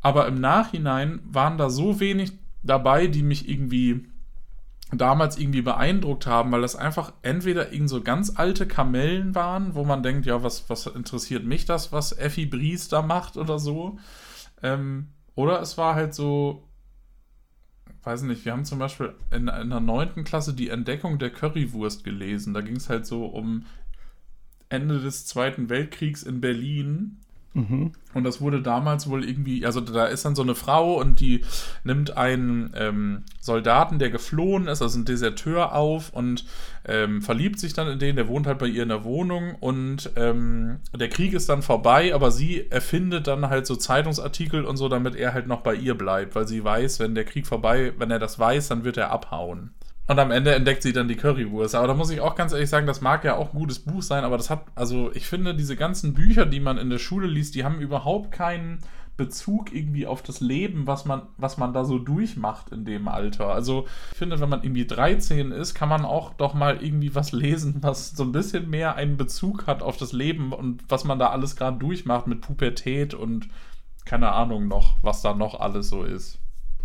[0.00, 2.32] aber im Nachhinein waren da so wenig
[2.62, 4.09] dabei, die mich irgendwie
[4.92, 9.84] damals irgendwie beeindruckt haben, weil das einfach entweder irgend so ganz alte Kamellen waren, wo
[9.84, 13.98] man denkt, ja, was, was interessiert mich das, was Effi Bries da macht oder so.
[14.62, 16.68] Ähm, oder es war halt so,
[18.02, 22.02] weiß nicht, wir haben zum Beispiel in, in der neunten Klasse die Entdeckung der Currywurst
[22.02, 22.52] gelesen.
[22.52, 23.66] Da ging es halt so um
[24.68, 27.18] Ende des Zweiten Weltkriegs in Berlin
[27.52, 27.92] Mhm.
[28.14, 31.44] Und das wurde damals wohl irgendwie, also da ist dann so eine Frau und die
[31.82, 36.44] nimmt einen ähm, Soldaten, der geflohen ist, also einen Deserteur auf und
[36.84, 40.10] ähm, verliebt sich dann in den, der wohnt halt bei ihr in der Wohnung und
[40.16, 44.88] ähm, der Krieg ist dann vorbei, aber sie erfindet dann halt so Zeitungsartikel und so,
[44.88, 48.10] damit er halt noch bei ihr bleibt, weil sie weiß, wenn der Krieg vorbei, wenn
[48.12, 49.72] er das weiß, dann wird er abhauen.
[50.10, 51.76] Und am Ende entdeckt sie dann die Currywurst.
[51.76, 54.02] Aber da muss ich auch ganz ehrlich sagen, das mag ja auch ein gutes Buch
[54.02, 57.28] sein, aber das hat, also ich finde, diese ganzen Bücher, die man in der Schule
[57.28, 58.80] liest, die haben überhaupt keinen
[59.16, 63.54] Bezug irgendwie auf das Leben, was man, was man da so durchmacht in dem Alter.
[63.54, 67.30] Also ich finde, wenn man irgendwie 13 ist, kann man auch doch mal irgendwie was
[67.30, 71.20] lesen, was so ein bisschen mehr einen Bezug hat auf das Leben und was man
[71.20, 73.46] da alles gerade durchmacht mit Pubertät und
[74.06, 76.40] keine Ahnung noch, was da noch alles so ist.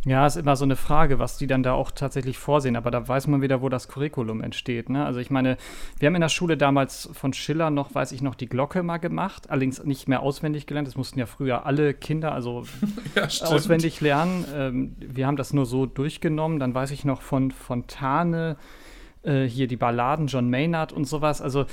[0.06, 2.76] Ja, ist immer so eine Frage, was die dann da auch tatsächlich vorsehen.
[2.76, 4.88] Aber da weiß man wieder, wo das Curriculum entsteht.
[4.88, 5.04] Ne?
[5.04, 5.58] Also ich meine,
[5.98, 8.98] wir haben in der Schule damals von Schiller noch, weiß ich noch, die Glocke mal
[8.98, 9.50] gemacht.
[9.50, 10.88] Allerdings nicht mehr auswendig gelernt.
[10.88, 12.66] Das mussten ja früher alle Kinder also
[13.16, 14.46] ja, auswendig lernen.
[14.56, 16.60] Ähm, wir haben das nur so durchgenommen.
[16.60, 18.58] Dann weiß ich noch von Fontane,
[19.24, 21.42] äh, hier die Balladen John Maynard und sowas.
[21.42, 21.66] Also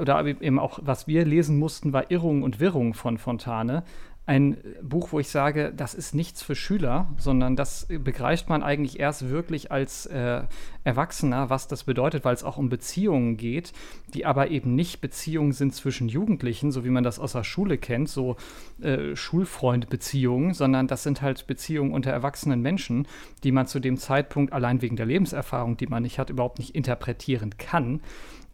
[0.00, 3.84] oder eben auch, was wir lesen mussten, war Irrung und Wirrung von Fontane
[4.28, 9.00] ein Buch, wo ich sage, das ist nichts für Schüler, sondern das begreift man eigentlich
[9.00, 10.42] erst wirklich als äh,
[10.84, 13.72] Erwachsener, was das bedeutet, weil es auch um Beziehungen geht,
[14.12, 17.78] die aber eben nicht Beziehungen sind zwischen Jugendlichen, so wie man das aus der Schule
[17.78, 18.36] kennt, so
[18.82, 23.08] äh, Schulfreund-Beziehungen, sondern das sind halt Beziehungen unter erwachsenen Menschen,
[23.44, 26.74] die man zu dem Zeitpunkt allein wegen der Lebenserfahrung, die man nicht hat, überhaupt nicht
[26.74, 28.02] interpretieren kann.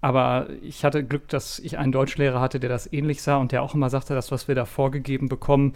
[0.05, 3.63] Aber ich hatte Glück, dass ich einen Deutschlehrer hatte, der das ähnlich sah und der
[3.63, 5.73] auch immer sagte, das, was wir da vorgegeben bekommen,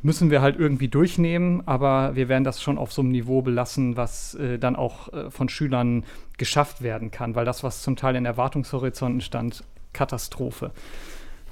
[0.00, 3.98] müssen wir halt irgendwie durchnehmen, aber wir werden das schon auf so einem Niveau belassen,
[3.98, 6.04] was äh, dann auch äh, von Schülern
[6.38, 9.62] geschafft werden kann, weil das, was zum Teil in Erwartungshorizonten stand,
[9.92, 10.70] Katastrophe.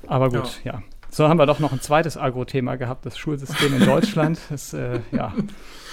[0.07, 0.73] Aber gut, ja.
[0.73, 0.83] ja.
[1.11, 4.39] So haben wir doch noch ein zweites Agro-Thema gehabt, das Schulsystem in Deutschland.
[4.49, 5.35] das, äh, ja.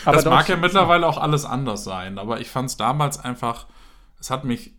[0.06, 3.66] aber das mag ja mittlerweile auch alles anders sein, aber ich fand es damals einfach,
[4.22, 4.72] es hat mich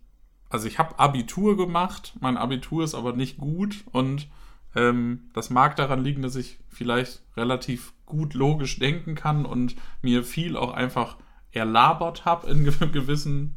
[0.55, 4.29] also ich habe Abitur gemacht, mein Abitur ist aber nicht gut und
[4.77, 10.23] ähm, das mag daran liegen, dass ich vielleicht relativ gut logisch denken kann und mir
[10.23, 11.17] viel auch einfach
[11.51, 13.57] erlabert habe in gewissen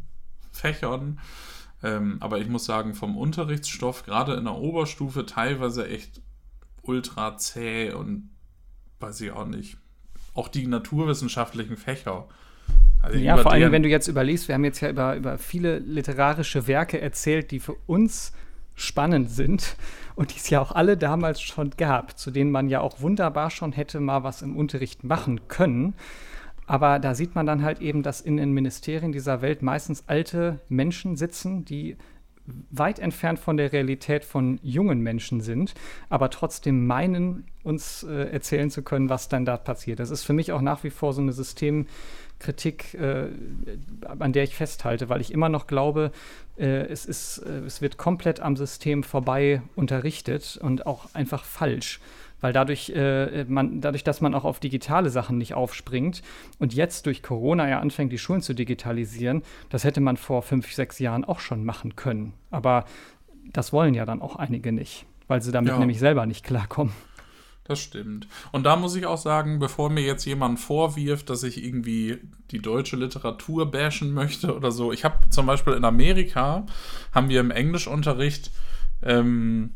[0.52, 1.20] Fächern.
[1.84, 6.24] Ähm, aber ich muss sagen, vom Unterrichtsstoff, gerade in der Oberstufe, teilweise echt
[6.82, 8.32] ultra zäh und
[9.00, 9.78] weiß ich auch nicht.
[10.34, 12.28] Auch die naturwissenschaftlichen Fächer
[13.02, 15.80] also ja, vor allem, wenn du jetzt überlegst, wir haben jetzt ja über, über viele
[15.80, 18.34] literarische Werke erzählt, die für uns
[18.76, 19.78] spannend sind
[20.16, 23.50] und die es ja auch alle damals schon gab, zu denen man ja auch wunderbar
[23.50, 25.94] schon hätte mal was im Unterricht machen können.
[26.66, 30.60] Aber da sieht man dann halt eben, dass in den Ministerien dieser Welt meistens alte
[30.68, 31.96] Menschen sitzen, die
[32.70, 35.74] weit entfernt von der Realität von jungen Menschen sind,
[36.10, 40.00] aber trotzdem meinen, uns äh, erzählen zu können, was dann da passiert.
[40.00, 41.88] Das ist für mich auch nach wie vor so eine System-
[42.40, 43.28] Kritik, äh,
[44.20, 46.12] an der ich festhalte, weil ich immer noch glaube,
[46.58, 52.00] äh, es, ist, äh, es wird komplett am System vorbei unterrichtet und auch einfach falsch.
[52.40, 56.22] Weil dadurch, äh, man, dadurch, dass man auch auf digitale Sachen nicht aufspringt
[56.60, 60.72] und jetzt durch Corona ja anfängt, die Schulen zu digitalisieren, das hätte man vor fünf,
[60.72, 62.34] sechs Jahren auch schon machen können.
[62.52, 62.86] Aber
[63.54, 65.80] das wollen ja dann auch einige nicht, weil sie damit ja.
[65.80, 66.94] nämlich selber nicht klarkommen.
[67.68, 68.28] Das stimmt.
[68.54, 72.18] Und da muss ich auch sagen, bevor mir jetzt jemand vorwirft, dass ich irgendwie
[72.52, 74.94] die deutsche Literatur bashen möchte oder so.
[74.94, 76.66] Ich habe zum Beispiel in Amerika,
[77.12, 78.52] haben wir im Englischunterricht
[79.04, 79.72] ähm,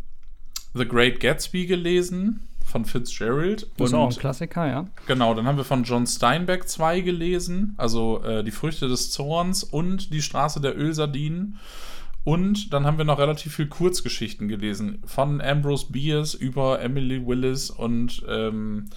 [0.74, 3.68] The Great Gatsby gelesen von Fitzgerald.
[3.76, 4.86] Das ist auch ein Klassiker, ja.
[5.06, 9.66] Genau, dann haben wir von John Steinbeck zwei gelesen, also äh, Die Früchte des Zorns
[9.66, 11.60] und Die Straße der Ölsardinen.
[12.24, 15.02] Und dann haben wir noch relativ viel Kurzgeschichten gelesen.
[15.06, 18.90] Von Ambrose Bierce über Emily Willis und ähm,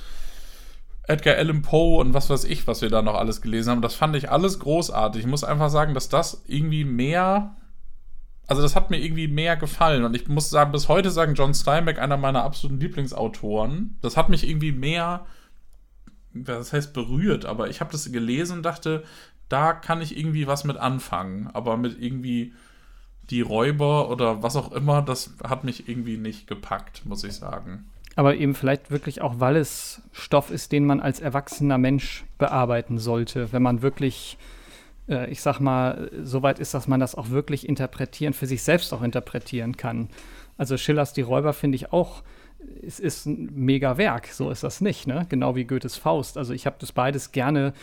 [1.06, 3.82] Edgar Allan Poe und was weiß ich, was wir da noch alles gelesen haben.
[3.82, 5.22] Das fand ich alles großartig.
[5.22, 7.56] Ich muss einfach sagen, dass das irgendwie mehr.
[8.46, 10.04] Also, das hat mir irgendwie mehr gefallen.
[10.04, 13.96] Und ich muss sagen, bis heute sagen, John Steinbeck, einer meiner absoluten Lieblingsautoren.
[14.02, 15.24] Das hat mich irgendwie mehr.
[16.34, 19.04] Das heißt berührt, aber ich habe das gelesen und dachte,
[19.48, 21.48] da kann ich irgendwie was mit anfangen.
[21.52, 22.52] Aber mit irgendwie
[23.30, 27.84] die Räuber oder was auch immer, das hat mich irgendwie nicht gepackt, muss ich sagen.
[28.16, 32.98] Aber eben vielleicht wirklich auch, weil es Stoff ist, den man als erwachsener Mensch bearbeiten
[32.98, 34.38] sollte, wenn man wirklich,
[35.08, 38.62] äh, ich sag mal, so weit ist, dass man das auch wirklich interpretieren, für sich
[38.62, 40.10] selbst auch interpretieren kann.
[40.56, 42.22] Also Schillers Die Räuber finde ich auch,
[42.86, 45.26] es ist ein mega Werk, so ist das nicht, ne?
[45.28, 46.38] Genau wie Goethes Faust.
[46.38, 47.74] Also ich habe das beides gerne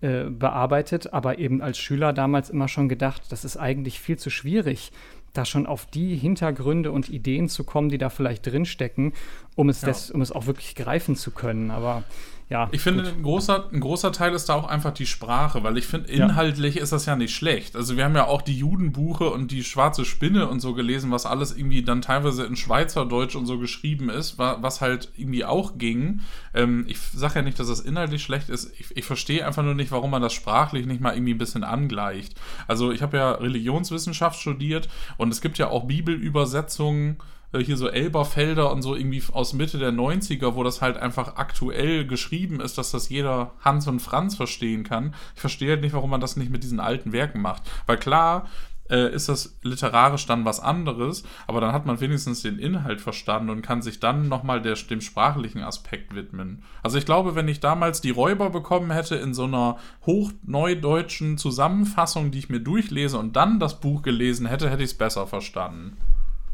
[0.00, 4.30] äh, bearbeitet, aber eben als Schüler damals immer schon gedacht, das ist eigentlich viel zu
[4.30, 4.92] schwierig,
[5.32, 9.12] da schon auf die Hintergründe und Ideen zu kommen, die da vielleicht drinstecken,
[9.56, 9.88] um es, ja.
[9.88, 11.70] des, um es auch wirklich greifen zu können.
[11.70, 12.04] Aber
[12.50, 12.68] ja.
[12.72, 15.86] Ich finde, ein großer, ein großer Teil ist da auch einfach die Sprache, weil ich
[15.86, 16.82] finde, inhaltlich ja.
[16.82, 17.76] ist das ja nicht schlecht.
[17.76, 21.26] Also wir haben ja auch die Judenbuche und die Schwarze Spinne und so gelesen, was
[21.26, 26.20] alles irgendwie dann teilweise in Schweizerdeutsch und so geschrieben ist, was halt irgendwie auch ging.
[26.54, 28.72] Ähm, ich sage ja nicht, dass das inhaltlich schlecht ist.
[28.80, 31.64] Ich, ich verstehe einfach nur nicht, warum man das sprachlich nicht mal irgendwie ein bisschen
[31.64, 32.34] angleicht.
[32.66, 34.88] Also ich habe ja Religionswissenschaft studiert
[35.18, 37.18] und es gibt ja auch Bibelübersetzungen
[37.52, 41.36] äh, hier so Elberfelder und so irgendwie aus Mitte der 90er, wo das halt einfach
[41.36, 45.14] aktuell geschrieben ist, dass das jeder Hans und Franz verstehen kann.
[45.34, 47.62] Ich verstehe halt nicht, warum man das nicht mit diesen alten Werken macht.
[47.86, 48.46] Weil klar,
[48.90, 53.50] äh, ist das literarisch dann was anderes, aber dann hat man wenigstens den Inhalt verstanden
[53.50, 56.62] und kann sich dann nochmal dem sprachlichen Aspekt widmen.
[56.82, 59.76] Also ich glaube, wenn ich damals die Räuber bekommen hätte in so einer
[60.06, 64.98] hochneudeutschen Zusammenfassung, die ich mir durchlese und dann das Buch gelesen hätte, hätte ich es
[64.98, 65.96] besser verstanden.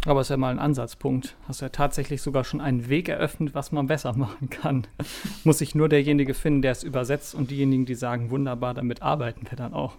[0.07, 1.35] Aber es ist ja mal ein Ansatzpunkt.
[1.49, 4.87] Hast ja tatsächlich sogar schon einen Weg eröffnet, was man besser machen kann.
[5.45, 9.47] Muss sich nur derjenige finden, der es übersetzt und diejenigen, die sagen, wunderbar, damit arbeiten
[9.49, 9.95] wir dann auch.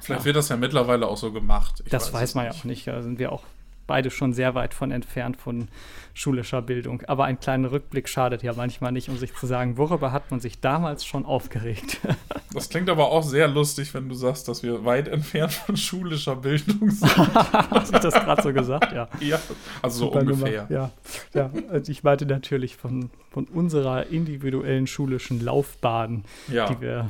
[0.00, 0.24] Vielleicht ja.
[0.26, 1.82] wird das ja mittlerweile auch so gemacht.
[1.84, 2.86] Ich das weiß, weiß man ja auch nicht.
[2.86, 3.42] Da sind wir auch
[3.88, 5.66] beide schon sehr weit von entfernt von
[6.14, 7.02] schulischer Bildung.
[7.08, 10.38] Aber ein kleiner Rückblick schadet ja manchmal nicht, um sich zu sagen, worüber hat man
[10.38, 11.98] sich damals schon aufgeregt.
[12.54, 16.34] Das klingt aber auch sehr lustig, wenn du sagst, dass wir weit entfernt von schulischer
[16.34, 17.16] Bildung sind.
[17.70, 18.90] Hast du das gerade so gesagt?
[18.92, 19.06] Ja.
[19.20, 19.38] Ja,
[19.82, 20.66] also Super so ungefähr.
[20.70, 20.90] Ja,
[21.34, 21.50] ja.
[21.70, 27.06] Also ich meinte natürlich von, von unserer individuellen schulischen Laufbahn, ja, die wir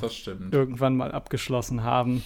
[0.51, 2.25] irgendwann mal abgeschlossen haben.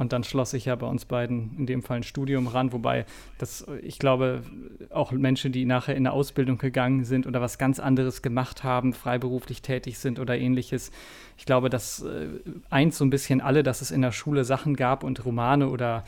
[0.00, 3.04] Und dann schloss ich ja bei uns beiden in dem Fall ein Studium ran, wobei
[3.36, 4.42] das, ich glaube,
[4.88, 8.94] auch Menschen, die nachher in eine Ausbildung gegangen sind oder was ganz anderes gemacht haben,
[8.94, 10.90] freiberuflich tätig sind oder ähnliches,
[11.36, 12.28] ich glaube, das äh,
[12.70, 16.04] eint so ein bisschen alle, dass es in der Schule Sachen gab und Romane oder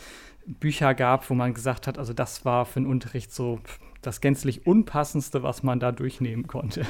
[0.46, 3.60] Bücher gab, wo man gesagt hat, also das war für den Unterricht so
[4.00, 6.86] das gänzlich Unpassendste, was man da durchnehmen konnte.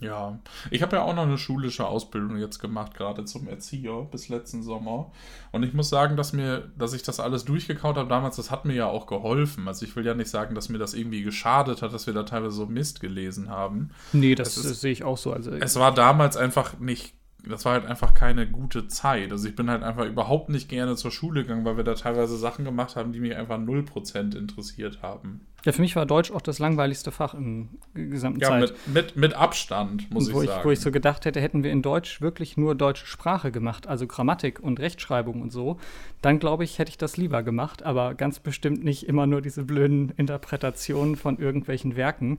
[0.00, 0.38] Ja,
[0.70, 4.62] ich habe ja auch noch eine schulische Ausbildung jetzt gemacht, gerade zum Erzieher bis letzten
[4.62, 5.12] Sommer.
[5.52, 8.64] Und ich muss sagen, dass mir, dass ich das alles durchgekaut habe damals, das hat
[8.64, 9.68] mir ja auch geholfen.
[9.68, 12.24] Also ich will ja nicht sagen, dass mir das irgendwie geschadet hat, dass wir da
[12.24, 13.90] teilweise so Mist gelesen haben.
[14.12, 15.32] Nee, das, das sehe ich auch so.
[15.32, 17.14] Also, es war damals einfach nicht
[17.46, 19.30] das war halt einfach keine gute Zeit.
[19.30, 22.36] Also ich bin halt einfach überhaupt nicht gerne zur Schule gegangen, weil wir da teilweise
[22.38, 25.46] Sachen gemacht haben, die mich einfach 0% interessiert haben.
[25.64, 28.74] Ja, für mich war Deutsch auch das langweiligste Fach im gesamten ja, Zeit.
[28.86, 30.64] Mit, mit, mit Abstand, muss wo ich sagen.
[30.64, 34.06] wo ich so gedacht hätte, hätten wir in Deutsch wirklich nur deutsche Sprache gemacht, also
[34.06, 35.78] Grammatik und Rechtschreibung und so,
[36.20, 39.64] dann glaube ich, hätte ich das lieber gemacht, aber ganz bestimmt nicht immer nur diese
[39.64, 42.38] blöden Interpretationen von irgendwelchen Werken,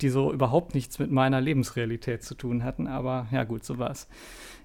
[0.00, 2.86] die so überhaupt nichts mit meiner Lebensrealität zu tun hatten.
[2.86, 4.08] Aber ja, gut, so war es.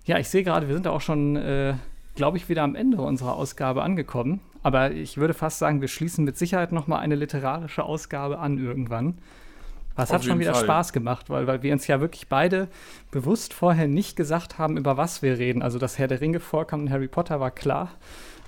[0.05, 1.73] Ja, ich sehe gerade, wir sind auch schon, äh,
[2.18, 4.41] glaube ich, wieder am Ende unserer Ausgabe angekommen.
[4.63, 8.57] Aber ich würde fast sagen, wir schließen mit Sicherheit noch mal eine literarische Ausgabe an
[8.57, 9.20] irgendwann.
[9.95, 10.63] Was hat schon wieder Fall.
[10.63, 12.68] Spaß gemacht, weil, weil wir uns ja wirklich beide
[13.09, 15.61] bewusst vorher nicht gesagt haben, über was wir reden.
[15.61, 17.91] Also, dass Herr der Ringe vorkam und Harry Potter war klar.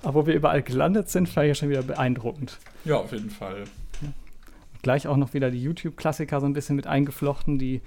[0.02, 2.58] Aber wo wir überall gelandet sind, war ja schon wieder beeindruckend.
[2.84, 3.64] Ja, auf jeden Fall.
[4.82, 7.82] Gleich auch noch wieder die YouTube-Klassiker so ein bisschen mit eingeflochten, die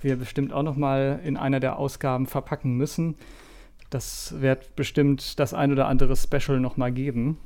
[0.00, 3.14] wir bestimmt auch noch mal in einer der Ausgaben verpacken müssen.
[3.92, 7.36] Das wird bestimmt das ein oder andere Special noch mal geben.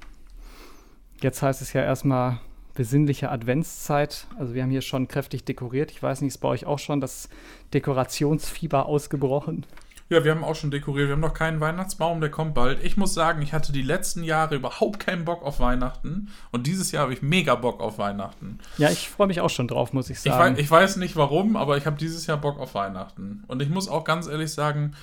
[1.20, 2.38] Jetzt heißt es ja erstmal
[2.74, 4.28] besinnliche Adventszeit.
[4.38, 5.90] Also wir haben hier schon kräftig dekoriert.
[5.90, 7.28] Ich weiß nicht, ist bei euch auch schon das
[7.74, 9.66] Dekorationsfieber ausgebrochen?
[10.08, 11.08] Ja, wir haben auch schon dekoriert.
[11.08, 12.84] Wir haben noch keinen Weihnachtsbaum, der kommt bald.
[12.84, 16.28] Ich muss sagen, ich hatte die letzten Jahre überhaupt keinen Bock auf Weihnachten.
[16.52, 18.60] Und dieses Jahr habe ich mega Bock auf Weihnachten.
[18.78, 20.54] Ja, ich freue mich auch schon drauf, muss ich sagen.
[20.54, 23.42] Ich weiß, ich weiß nicht warum, aber ich habe dieses Jahr Bock auf Weihnachten.
[23.48, 24.94] Und ich muss auch ganz ehrlich sagen,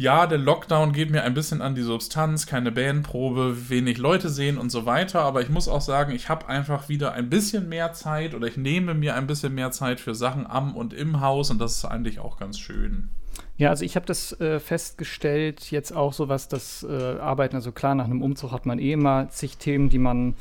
[0.00, 4.56] ja, der Lockdown geht mir ein bisschen an die Substanz, keine Bandprobe, wenig Leute sehen
[4.56, 7.92] und so weiter, aber ich muss auch sagen, ich habe einfach wieder ein bisschen mehr
[7.92, 11.50] Zeit oder ich nehme mir ein bisschen mehr Zeit für Sachen am und im Haus
[11.50, 13.10] und das ist eigentlich auch ganz schön.
[13.58, 17.70] Ja, also ich habe das äh, festgestellt, jetzt auch so was das äh, Arbeiten, also
[17.70, 20.34] klar, nach einem Umzug hat man eh immer zig Themen, die man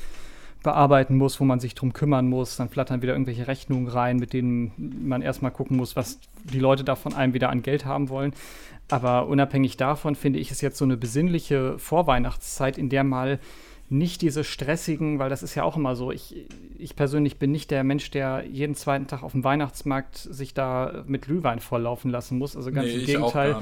[0.64, 2.58] bearbeiten muss, wo man sich drum kümmern muss.
[2.58, 4.72] Dann flattern wieder irgendwelche Rechnungen rein, mit denen
[5.08, 8.34] man erstmal gucken muss, was die Leute da von einem wieder an Geld haben wollen.
[8.90, 13.40] Aber unabhängig davon finde ich es jetzt so eine besinnliche Vorweihnachtszeit, in der mal
[13.90, 16.12] nicht diese stressigen, weil das ist ja auch immer so.
[16.12, 16.46] Ich,
[16.78, 21.04] ich persönlich bin nicht der Mensch, der jeden zweiten Tag auf dem Weihnachtsmarkt sich da
[21.08, 22.56] mit Glühwein volllaufen lassen muss.
[22.56, 23.58] Also ganz nee, im Gegenteil.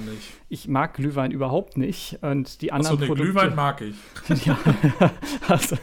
[0.49, 2.19] Ich, ich, mag Glühwein überhaupt nicht.
[2.21, 3.32] Und die anderen Achso, Produkte.
[3.32, 4.45] Glühwein mag ich.
[4.45, 4.57] ja,
[5.47, 5.78] also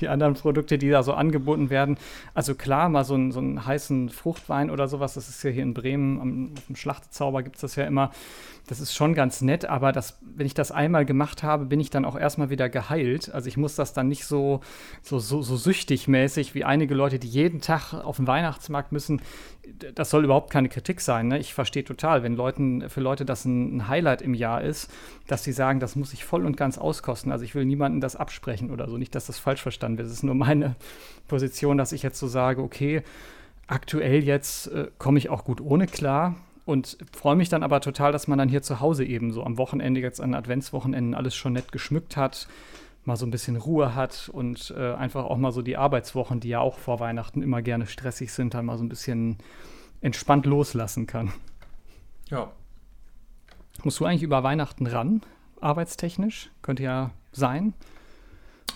[0.00, 1.98] die anderen Produkte, die da so angeboten werden.
[2.32, 5.64] Also klar, mal so, ein, so einen heißen Fruchtwein oder sowas, das ist ja hier
[5.64, 8.12] in Bremen, am, auf dem Schlachtzauber gibt es das ja immer.
[8.70, 11.90] Das ist schon ganz nett, aber das, wenn ich das einmal gemacht habe, bin ich
[11.90, 13.28] dann auch erstmal wieder geheilt.
[13.34, 14.60] Also ich muss das dann nicht so,
[15.02, 19.22] so, so, so süchtig mäßig wie einige Leute, die jeden Tag auf den Weihnachtsmarkt müssen.
[19.96, 21.26] Das soll überhaupt keine Kritik sein.
[21.26, 21.40] Ne?
[21.40, 24.88] Ich verstehe total, wenn Leuten, für Leute das ein, Highlight im Jahr ist,
[25.26, 27.32] dass sie sagen, das muss ich voll und ganz auskosten.
[27.32, 28.98] Also ich will niemandem das absprechen oder so.
[28.98, 30.06] Nicht, dass das falsch verstanden wird.
[30.06, 30.76] Es ist nur meine
[31.26, 33.02] Position, dass ich jetzt so sage, okay,
[33.66, 36.36] aktuell jetzt äh, komme ich auch gut ohne klar
[36.70, 39.58] und freue mich dann aber total, dass man dann hier zu Hause eben so am
[39.58, 42.46] Wochenende, jetzt an Adventswochenenden, alles schon nett geschmückt hat,
[43.04, 46.50] mal so ein bisschen Ruhe hat und äh, einfach auch mal so die Arbeitswochen, die
[46.50, 49.38] ja auch vor Weihnachten immer gerne stressig sind, dann mal so ein bisschen
[50.00, 51.32] entspannt loslassen kann.
[52.28, 52.52] Ja.
[53.82, 55.22] Musst du eigentlich über Weihnachten ran,
[55.60, 56.50] arbeitstechnisch?
[56.62, 57.74] Könnte ja sein.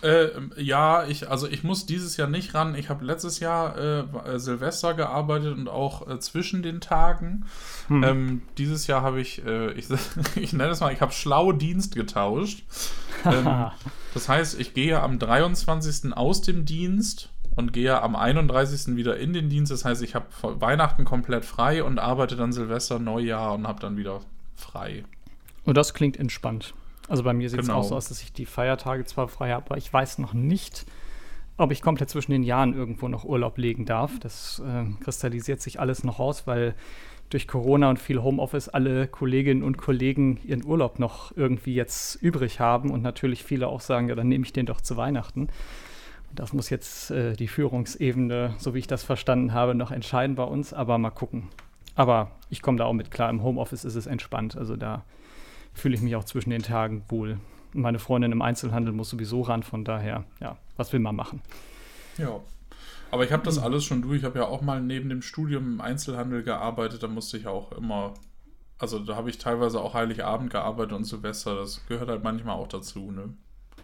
[0.02, 2.74] Äh, ja, ich, also ich muss dieses Jahr nicht ran.
[2.74, 7.46] Ich habe letztes Jahr äh, Silvester gearbeitet und auch äh, zwischen den Tagen.
[7.88, 8.04] Hm.
[8.04, 9.86] Ähm, dieses Jahr habe ich, äh, ich,
[10.36, 12.64] ich nenne es mal, ich habe schlau Dienst getauscht.
[13.24, 13.70] ähm,
[14.12, 16.14] das heißt, ich gehe am 23.
[16.14, 18.96] aus dem Dienst und gehe am 31.
[18.96, 19.72] wieder in den Dienst.
[19.72, 23.96] Das heißt, ich habe Weihnachten komplett frei und arbeite dann Silvester, Neujahr und habe dann
[23.96, 24.20] wieder
[24.54, 25.04] frei.
[25.64, 26.74] Und das klingt entspannt.
[27.08, 27.80] Also bei mir sieht es genau.
[27.80, 30.86] auch so aus, dass ich die Feiertage zwar frei habe, aber ich weiß noch nicht,
[31.56, 34.18] ob ich komplett zwischen den Jahren irgendwo noch Urlaub legen darf.
[34.20, 36.74] Das äh, kristallisiert sich alles noch aus, weil
[37.30, 42.60] durch Corona und viel Homeoffice alle Kolleginnen und Kollegen ihren Urlaub noch irgendwie jetzt übrig
[42.60, 45.48] haben und natürlich viele auch sagen, ja, dann nehme ich den doch zu Weihnachten.
[46.30, 50.36] Und das muss jetzt äh, die Führungsebene, so wie ich das verstanden habe, noch entscheiden
[50.36, 51.48] bei uns, aber mal gucken.
[51.94, 55.04] Aber ich komme da auch mit klar, im Homeoffice ist es entspannt, also da
[55.74, 57.38] fühle ich mich auch zwischen den Tagen wohl.
[57.72, 61.42] Meine Freundin im Einzelhandel muss sowieso ran, von daher, ja, was will man machen?
[62.16, 62.40] Ja.
[63.10, 64.18] Aber ich habe das alles schon durch.
[64.18, 67.02] Ich habe ja auch mal neben dem Studium im Einzelhandel gearbeitet.
[67.02, 68.14] Da musste ich auch immer,
[68.78, 71.56] also da habe ich teilweise auch Heiligabend gearbeitet und Silvester.
[71.56, 73.34] Das gehört halt manchmal auch dazu, ne?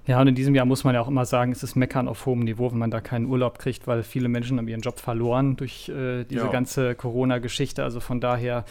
[0.07, 2.26] Ja, und in diesem Jahr muss man ja auch immer sagen, es ist Meckern auf
[2.26, 5.57] hohem Niveau, wenn man da keinen Urlaub kriegt, weil viele Menschen haben ihren Job verloren
[5.57, 6.51] durch äh, diese ja.
[6.51, 7.84] ganze Corona-Geschichte.
[7.84, 8.64] Also von daher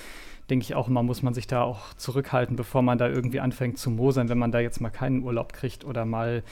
[0.49, 3.77] denke ich auch immer, muss man sich da auch zurückhalten, bevor man da irgendwie anfängt
[3.77, 6.43] zu mosern, wenn man da jetzt mal keinen Urlaub kriegt oder mal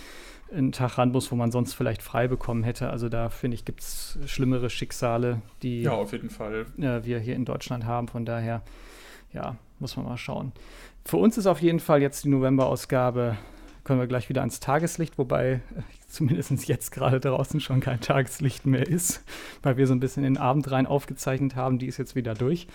[0.53, 2.89] einen Tag ran muss, wo man sonst vielleicht frei bekommen hätte.
[2.89, 6.67] Also da finde ich, gibt es schlimmere Schicksale, die ja, auf jeden Fall.
[6.77, 8.07] Äh, wir hier in Deutschland haben.
[8.07, 8.61] Von daher,
[9.33, 10.53] ja, muss man mal schauen.
[11.03, 13.37] Für uns ist auf jeden Fall jetzt die November-Ausgabe
[13.87, 15.59] können wir gleich wieder ans Tageslicht, wobei äh,
[16.09, 19.23] zumindest jetzt gerade draußen schon kein Tageslicht mehr ist,
[19.63, 21.79] weil wir so ein bisschen in den Abend rein aufgezeichnet haben.
[21.79, 22.67] Die ist jetzt wieder durch.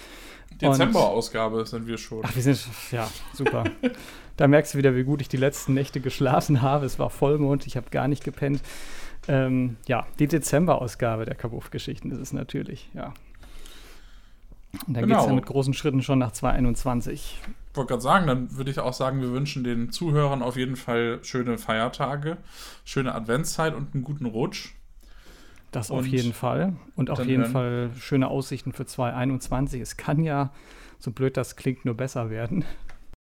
[0.60, 2.22] Dezember-Ausgabe sind wir schon.
[2.24, 3.64] Ach, wir sind, ja, super.
[4.36, 6.86] da merkst du wieder, wie gut ich die letzten Nächte geschlafen habe.
[6.86, 8.62] Es war Vollmond, ich habe gar nicht gepennt.
[9.28, 13.12] Ähm, ja, die Dezember-Ausgabe der Kabuff-Geschichten ist es natürlich, ja.
[14.86, 15.16] Und dann genau.
[15.16, 17.38] geht es ja mit großen Schritten schon nach 2021
[17.74, 21.20] wollte gerade sagen, dann würde ich auch sagen, wir wünschen den Zuhörern auf jeden Fall
[21.22, 22.38] schöne Feiertage,
[22.84, 24.74] schöne Adventszeit und einen guten Rutsch.
[25.70, 26.74] Das und auf jeden Fall.
[26.96, 29.80] Und auf jeden Fall schöne Aussichten für 2021.
[29.80, 30.52] Es kann ja,
[30.98, 32.64] so blöd das klingt, nur besser werden.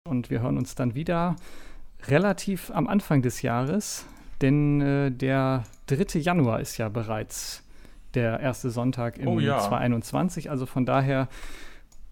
[0.03, 1.37] Und wir hören uns dann wieder
[2.07, 4.05] relativ am Anfang des Jahres,
[4.41, 6.19] denn äh, der 3.
[6.19, 7.63] Januar ist ja bereits
[8.13, 9.59] der erste Sonntag im oh, ja.
[9.59, 10.49] 2021.
[10.49, 11.29] Also von daher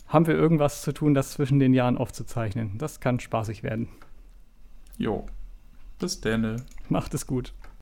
[0.09, 2.77] haben wir irgendwas zu tun, das zwischen den Jahren aufzuzeichnen.
[2.77, 3.87] Das kann spaßig werden.
[4.97, 5.27] Jo.
[5.99, 6.57] Bis denne.
[6.89, 7.53] Macht es gut.